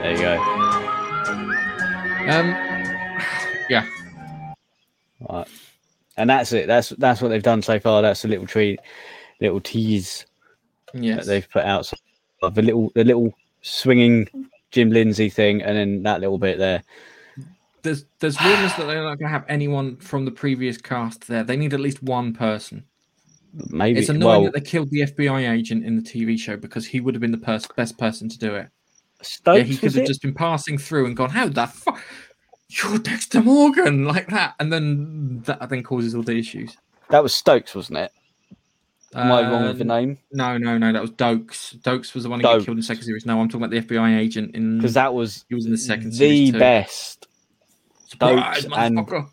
[0.00, 0.40] There you go.
[2.30, 2.48] Um,
[3.68, 3.86] yeah.
[5.28, 5.46] Right.
[6.16, 6.66] And that's it.
[6.66, 8.00] That's that's what they've done so far.
[8.02, 8.80] That's a little treat,
[9.40, 10.26] little tease
[10.94, 11.18] Yes.
[11.18, 11.90] that they've put out.
[12.42, 14.26] Of the little the little swinging
[14.70, 16.82] Jim Lindsay thing, and then that little bit there.
[17.82, 21.42] There's there's rumors that they're not going to have anyone from the previous cast there.
[21.44, 22.84] They need at least one person.
[23.68, 26.86] Maybe It's annoying well, that they killed the FBI agent in the TV show because
[26.86, 28.68] he would have been the pers- best person to do it.
[29.22, 30.06] Stokes, yeah, he could have it?
[30.06, 32.00] just been passing through and gone, "How the fuck?
[32.68, 36.76] You're Dexter Morgan," like that, and then that then causes all the issues.
[37.10, 38.12] that was Stokes, wasn't it?
[39.12, 40.18] Am I wrong with the Uh, name?
[40.30, 40.92] No, no, no.
[40.92, 41.76] That was Doakes.
[41.80, 43.26] Doakes was the one who got killed in the second series.
[43.26, 45.78] No, I'm talking about the FBI agent in Because that was he was in the
[45.78, 46.58] second the series too.
[46.60, 47.26] best.
[48.10, 49.28] Surprise, Stokes and motherfucker.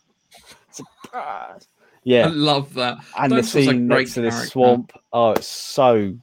[2.03, 2.97] yeah, I love that.
[3.17, 4.91] and the Doakes was scene great next to the swamp.
[5.11, 6.13] Oh, it's so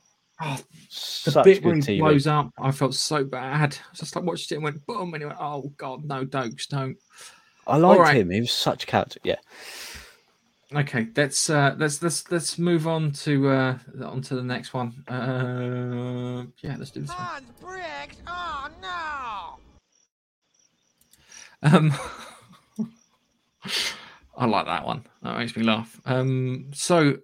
[0.41, 0.61] Oh, the
[1.31, 3.79] such bit good where he blows up, I felt so bad.
[3.93, 6.67] I just like watched it and went boom, and he went, "Oh God, no, Doakes,
[6.69, 6.97] don't."
[7.67, 8.17] I liked Alright.
[8.17, 8.31] him.
[8.31, 9.21] He was such a character.
[9.25, 9.37] Yeah.
[10.75, 15.05] Okay, let's uh, let's let's let's move on to uh, on to the next one.
[15.09, 17.45] Uh, yeah, let's do this one.
[17.61, 18.17] bricks.
[18.27, 19.59] Oh no.
[21.63, 21.93] Um,
[24.37, 25.07] I like that one.
[25.23, 26.01] That makes me laugh.
[26.07, 27.19] Um, so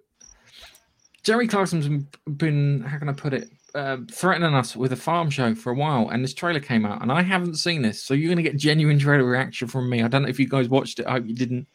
[1.23, 3.49] Jerry Clarkson's been- been how can I put it?
[3.73, 7.01] Uh, threatening us with a farm show for a while, and this trailer came out,
[7.01, 10.03] and I haven't seen this, so you're going to get genuine trailer reaction from me.
[10.03, 11.07] I don't know if you guys watched it.
[11.07, 11.67] I hope you didn't.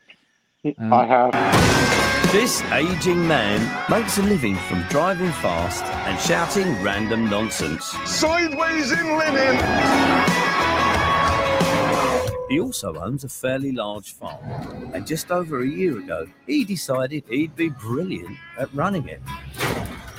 [0.79, 2.33] Um, I have.
[2.33, 7.85] This aging man makes a living from driving fast and shouting random nonsense.
[8.05, 10.36] Sideways in linen.
[12.49, 14.39] He also owns a fairly large farm,
[14.95, 19.21] and just over a year ago, he decided he'd be brilliant at running it.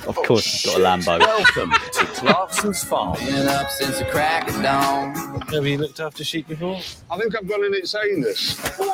[0.06, 1.18] Of course, he's got a Lambo.
[1.22, 3.18] Oh, Welcome to Clarkson's Farm.
[3.18, 5.14] Been up since the crack of dawn.
[5.52, 6.80] Have you looked after sheep before?
[7.10, 8.58] I think I've gone in it saying this.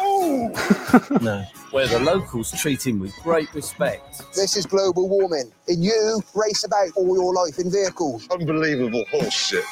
[1.21, 1.45] No.
[1.73, 4.23] Where the locals treat him with great respect.
[4.35, 8.27] This is global warming, and you race about all your life in vehicles.
[8.31, 9.65] Unbelievable horse shit.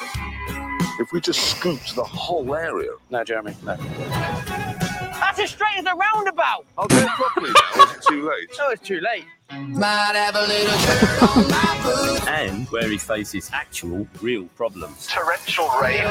[1.00, 2.90] If we just scooped the whole area.
[3.10, 3.76] No, Jeremy, no.
[3.76, 6.66] That's as straight as a roundabout.
[6.76, 7.82] I'll do it properly now.
[7.84, 8.48] Is it too late?
[8.58, 9.24] No, it's too late.
[9.50, 12.26] Might have a little dirt on my boots.
[12.28, 15.06] And where he faces actual, real problems.
[15.06, 16.04] Torrential rain.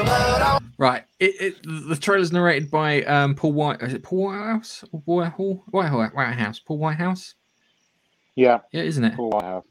[0.78, 1.04] Right.
[1.20, 3.80] It, it the trailer's narrated by um Paul White.
[3.82, 4.84] Is it Paul Whitehouse?
[4.92, 5.64] Or Whitehall?
[5.70, 6.08] Whitehall?
[6.08, 6.58] Whitehouse?
[6.60, 7.34] Paul Whitehouse?
[8.34, 9.14] Yeah, Yeah, isn't it?
[9.14, 9.64] Paul Whitehouse.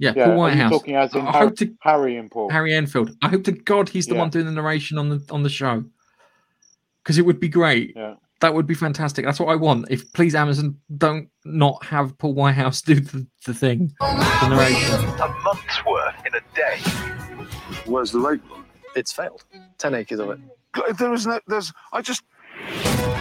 [0.00, 0.70] Yeah, Yeah, Paul Whitehouse.
[0.70, 2.50] talking as in I Har- hope to Harry and Paul.
[2.50, 3.10] Harry Enfield.
[3.22, 4.20] I hope to God he's the Yeah.
[4.20, 5.84] one doing the narration on the on the show.
[7.02, 7.94] Because it would be great.
[7.96, 8.14] Yeah.
[8.40, 9.24] That would be fantastic.
[9.24, 9.86] That's what I want.
[9.90, 13.92] If please Amazon don't not have Paul Whitehouse do the, the thing.
[13.98, 14.94] The narration.
[15.20, 16.78] A month's worth in a day.
[17.86, 18.40] Where's the rate?
[18.94, 19.44] It's failed.
[19.78, 20.38] Ten acres of it.
[20.98, 21.40] There is no.
[21.48, 21.72] There's.
[21.92, 22.22] I just.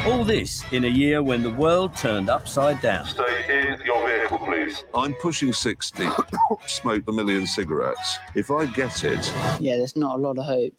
[0.06, 3.06] All this in a year when the world turned upside down.
[3.06, 4.84] Stay in your vehicle, please.
[4.94, 6.08] I'm pushing 60.
[6.68, 8.18] Smoked a million cigarettes.
[8.36, 9.34] If I get it.
[9.60, 10.74] Yeah, there's not a lot of hope.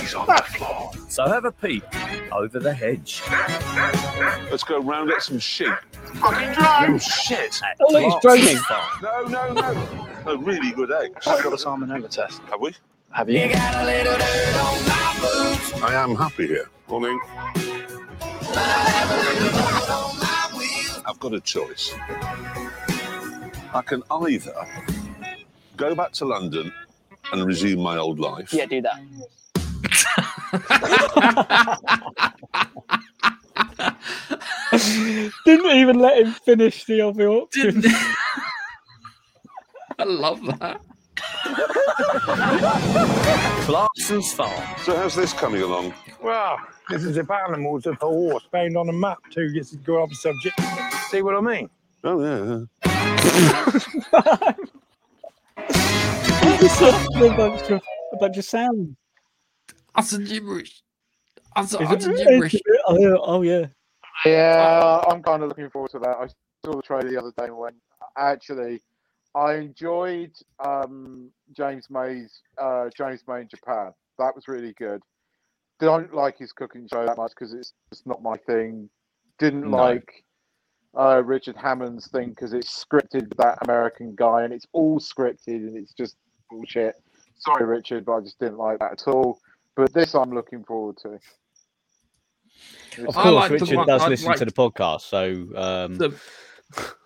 [0.00, 0.90] He's on the floor.
[1.08, 1.84] So have a peek
[2.32, 3.22] over the hedge.
[4.50, 5.68] Let's go round get some sheep.
[6.14, 7.60] Fucking Oh shit!
[7.80, 8.58] Oh, look, it's droning.
[9.02, 10.08] No, no, no.
[10.24, 11.26] No, really good eggs.
[11.26, 12.40] I've got a salmonella test.
[12.50, 12.74] Have we?
[13.12, 13.48] Have you?
[13.52, 15.74] got a little dirt on my boots.
[15.82, 16.70] I am happy here.
[16.88, 17.20] Morning.
[21.04, 21.92] I've got a choice.
[23.74, 24.54] I can either
[25.76, 26.72] go back to London
[27.32, 28.50] and resume my old life.
[28.50, 28.98] Yeah, do that.
[35.44, 37.84] Didn't even let him finish the other option.
[39.98, 40.80] I love that.
[43.64, 44.62] Clarkson's Farm.
[44.82, 45.94] So how's this coming along?
[46.22, 49.50] Well, this is about animals of a horse found on a map too.
[49.50, 50.60] This is go off subject.
[51.08, 51.70] See what I mean?
[52.04, 52.64] Oh yeah.
[56.64, 56.92] It's a
[57.36, 57.82] bunch of
[58.12, 58.96] a bunch of sound.
[59.94, 60.82] That's a gibberish.
[61.54, 62.56] That's a, that's a gibberish.
[62.86, 63.66] Oh, yeah, oh yeah.
[64.24, 66.16] Yeah, I'm kind of looking forward to that.
[66.16, 66.28] I
[66.64, 67.76] saw the trailer the other day and went,
[68.16, 68.80] actually,
[69.34, 70.32] I enjoyed
[70.64, 73.92] um, James May's uh, James May in Japan.
[74.18, 75.02] That was really good.
[75.80, 78.88] Don't like his cooking show that much because it's just not my thing.
[79.38, 79.76] Didn't No.
[79.76, 80.24] like
[80.96, 85.46] uh, Richard Hammond's thing because it's scripted with that American guy and it's all scripted
[85.66, 86.16] and it's just
[86.50, 86.96] bullshit.
[87.38, 89.40] Sorry, Richard, but I just didn't like that at all.
[89.74, 91.18] But this I'm looking forward to.
[93.08, 95.24] Of I course, like Richard one- does I listen like- to the podcast, so
[95.56, 96.14] um, the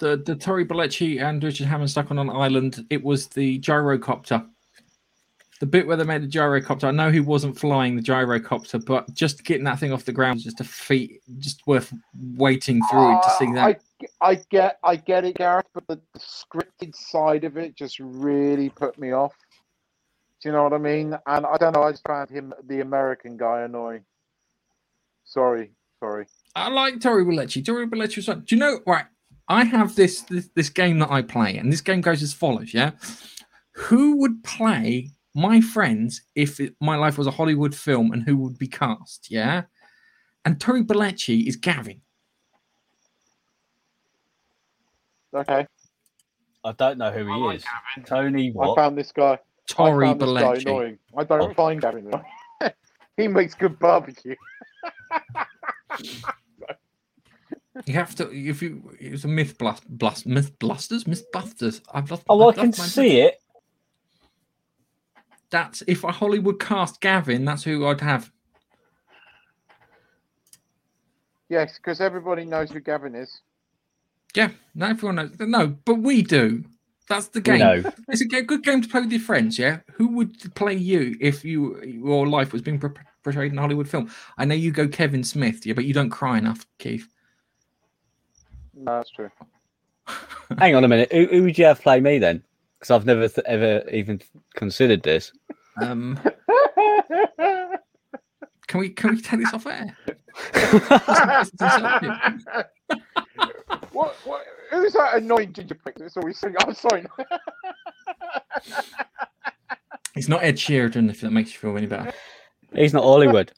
[0.01, 2.87] the the Tory Belleci and Richard Hammond stuck on an island.
[2.91, 4.47] It was the gyrocopter.
[5.61, 6.85] the bit where they made the gyrocopter.
[6.85, 10.37] I know he wasn't flying the gyrocopter, but just getting that thing off the ground
[10.37, 11.93] was just a feat, just worth
[12.37, 13.83] waiting through to see Uh, that.
[14.23, 17.99] I, I get I get it, Gareth, but the, the scripted side of it just
[18.01, 19.35] really put me off.
[20.43, 21.17] Do you know what I mean?
[21.27, 21.85] And I don't know.
[21.85, 24.05] I just found him, the American guy, annoying.
[25.25, 26.27] Sorry, sorry.
[26.55, 27.65] I like Tory Belleci.
[27.65, 29.07] Tory Belleci was like, do you know, right?
[29.49, 32.75] I have this, this this game that I play, and this game goes as follows.
[32.75, 32.93] Yeah,
[33.73, 38.37] who would play my friends if it, my life was a Hollywood film, and who
[38.39, 39.31] would be cast?
[39.31, 39.65] Yeah,
[40.45, 42.01] and Tory Belleci is Gavin.
[45.35, 45.67] Okay.
[46.65, 47.65] I don't know who he is.
[48.05, 48.77] Tony I what?
[48.77, 49.39] found this guy.
[49.69, 50.63] Tori I found this guy Bellecci.
[50.63, 50.99] annoying.
[51.17, 51.55] I don't oh.
[51.55, 52.11] find Gavin.
[53.17, 54.35] he makes good barbecue.
[57.85, 61.83] You have to if you it was a myth blast blast myth blasters mythbusters.
[61.93, 62.23] I've lost.
[62.29, 63.43] Oh, I I've can lost my- see it.
[65.51, 68.33] That's if a Hollywood cast Gavin, that's who I'd have.
[71.49, 73.41] Yes, because everybody knows who Gavin is.
[74.35, 75.31] Yeah, no, everyone knows.
[75.39, 76.65] No, but we do.
[77.09, 77.61] That's the game.
[77.61, 77.83] know.
[78.09, 79.59] It's a good game to play with your friends.
[79.59, 83.89] Yeah, who would play you if you your life was being portrayed in a Hollywood
[83.89, 84.11] film?
[84.39, 87.09] I know you go Kevin Smith, yeah, but you don't cry enough, Keith.
[88.77, 89.31] No, that's true.
[90.59, 91.11] Hang on a minute.
[91.13, 92.43] Who, who would you have play me then?
[92.79, 94.21] Because I've never th- ever even
[94.55, 95.33] considered this.
[95.81, 96.19] Um,
[98.67, 99.97] can we can we take this off air?
[103.93, 106.57] what, what, who's that annoying ginger prick that's always singing?
[106.61, 107.07] I'm sorry.
[110.15, 112.13] It's not Ed Sheeran, if that makes you feel any better.
[112.75, 113.53] He's not Hollywood.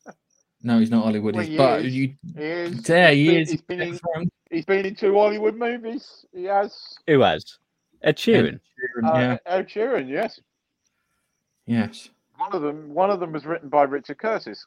[0.62, 1.34] No, he's not Hollywood.
[1.36, 1.94] Well, he's, he but is.
[1.94, 2.82] you, He is.
[2.82, 3.60] there he He's is.
[3.62, 6.24] been- He's been, in, he's been in two Hollywood movies.
[6.32, 6.76] He has.
[7.06, 7.58] Who has?
[8.02, 8.60] Ed Sheeran.
[9.04, 9.38] Uh, yeah.
[9.46, 10.40] Ed Sheeran, yes.
[11.66, 12.08] Yes.
[12.36, 12.92] One of them.
[12.94, 14.64] One of them was written by Richard Curtis,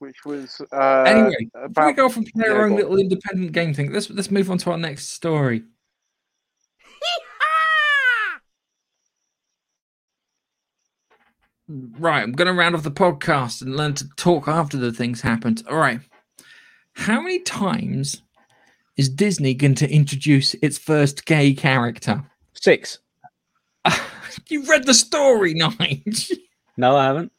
[0.00, 3.52] which was uh, anyway, before we go from and play Yeah, our own little independent
[3.52, 5.62] game thing, let's let's move on to our next story.
[11.68, 15.20] Right, I'm going to round off the podcast and learn to talk after the things
[15.22, 15.62] happened.
[15.70, 16.00] All right.
[16.92, 18.22] How many times
[18.96, 22.24] is Disney going to introduce its first gay character?
[22.54, 22.98] Six.
[24.48, 26.32] You read the story, Nige.
[26.76, 27.32] No, I haven't.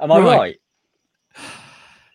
[0.00, 0.38] Am I Right.
[0.38, 0.56] right?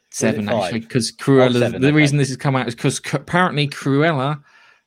[0.09, 1.55] Seven actually, because Cruella.
[1.55, 1.95] Oh, seven, the okay.
[1.95, 4.41] reason this has come out is because apparently Cruella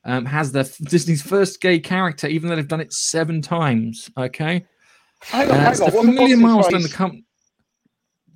[0.05, 4.11] um, has the Disney's first gay character, even though they've done it seven times.
[4.19, 4.67] Okay,
[5.29, 5.91] Hang on, Uh, hang it's on.
[5.91, 6.83] the What the familiar boss's milestone.
[6.83, 6.97] The face?
[6.97, 7.25] com-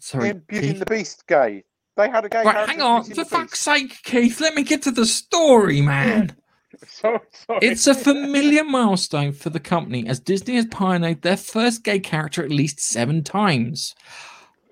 [0.00, 1.64] Sorry, in Beauty and the Beast gay.
[1.96, 3.04] They had a gay Right, hang on.
[3.04, 6.26] For fuck's sake, Keith, let me get to the story, man.
[6.26, 6.34] Beast.
[6.86, 7.58] Sorry, sorry.
[7.62, 12.44] It's a familiar milestone for the company as Disney has pioneered their first gay character
[12.44, 13.94] at least seven times.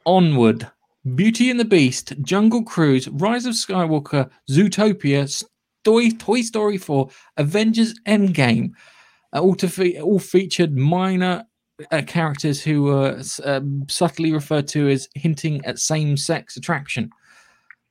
[0.04, 0.70] Onward,
[1.16, 5.44] Beauty and the Beast, Jungle Cruise, Rise of Skywalker, Zootopia,
[5.84, 7.08] Toy, Toy Story 4,
[7.38, 8.70] Avengers Endgame,
[9.34, 11.44] uh, all, to fe- all featured minor
[11.90, 17.10] uh, characters who were um, subtly referred to as hinting at same sex attraction.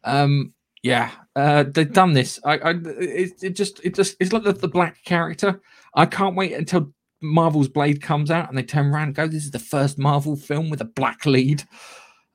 [0.04, 2.40] Um, yeah, uh, they've done this.
[2.44, 2.70] I, I
[3.00, 5.60] it, it just, it just, it's like the, the black character.
[5.96, 9.52] I can't wait until Marvel's Blade comes out and they turn around go, "This is
[9.52, 11.64] the first Marvel film with a black lead."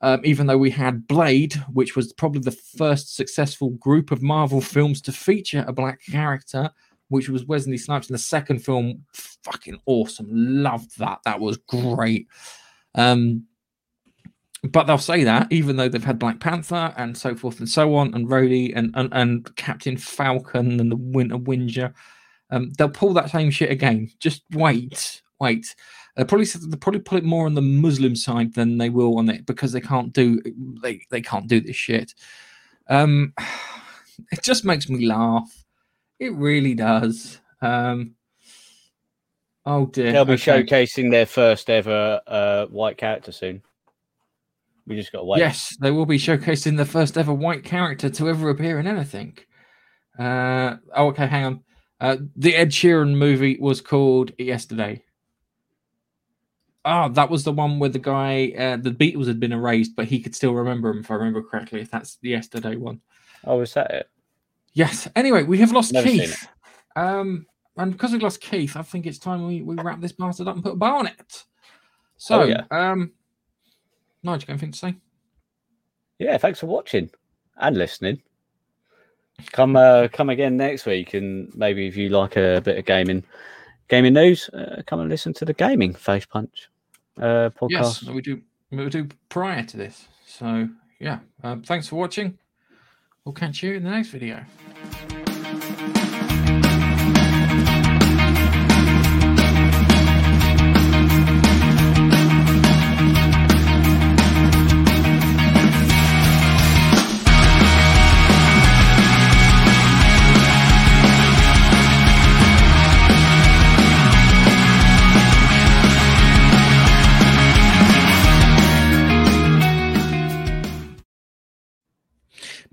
[0.03, 4.59] Um, even though we had Blade, which was probably the first successful group of Marvel
[4.59, 6.71] films to feature a black character,
[7.11, 10.27] which was Wesley Snipes in the second film, fucking awesome.
[10.31, 11.19] Loved that.
[11.25, 12.27] That was great.
[12.95, 13.45] Um,
[14.63, 17.95] but they'll say that even though they've had Black Panther and so forth and so
[17.95, 21.93] on, and Rhodey and and, and Captain Falcon and the Winter Winger,
[22.49, 24.09] um, they'll pull that same shit again.
[24.19, 25.75] Just wait, wait.
[26.15, 29.29] They'll probably they'll probably pull it more on the Muslim side than they will on
[29.29, 30.39] it because they can't do
[30.81, 32.13] they they can't do this shit.
[32.87, 33.33] Um,
[34.31, 35.60] it just makes me laugh.
[36.21, 37.39] It really does.
[37.63, 38.13] Um,
[39.65, 40.11] oh dear.
[40.11, 40.63] They'll be okay.
[40.63, 43.63] showcasing their first ever uh, white character soon.
[44.85, 45.39] We just got to wait.
[45.39, 49.35] Yes, they will be showcasing the first ever white character to ever appear in anything.
[50.17, 51.63] Uh, oh, okay, hang on.
[51.99, 55.03] Uh, the Ed Sheeran movie was called Yesterday.
[56.85, 60.05] Oh, that was the one where the guy, uh, the Beatles had been erased, but
[60.05, 61.81] he could still remember him, if I remember correctly.
[61.81, 63.01] If that's the Yesterday one.
[63.43, 64.09] Oh, is that it?
[64.73, 65.07] Yes.
[65.15, 66.47] Anyway, we have lost Never Keith.
[66.95, 67.45] Um,
[67.77, 70.55] and because we've lost Keith, I think it's time we, we wrap this bastard up
[70.55, 71.43] and put a bow on it.
[72.17, 72.63] So, Oh, yeah.
[72.71, 73.11] um,
[74.23, 74.95] Nigel, got anything to say?
[76.19, 77.09] Yeah, thanks for watching
[77.57, 78.21] and listening.
[79.53, 83.23] Come uh, come again next week, and maybe if you like a bit of gaming,
[83.87, 86.69] gaming news, uh, come and listen to the gaming face punch
[87.17, 87.69] uh, podcast.
[87.71, 88.39] Yes, we do.
[88.69, 90.07] We do prior to this.
[90.27, 90.69] So
[90.99, 92.37] yeah, um, thanks for watching.
[93.25, 94.43] We'll catch you in the next video.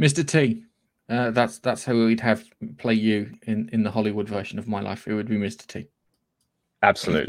[0.00, 0.26] Mr.
[0.26, 0.64] T.
[1.08, 2.44] Uh, that's that's how we'd have
[2.76, 5.08] play you in in the Hollywood version of my life.
[5.08, 5.66] It would be Mr.
[5.66, 5.88] T.
[6.82, 7.26] Absolutely.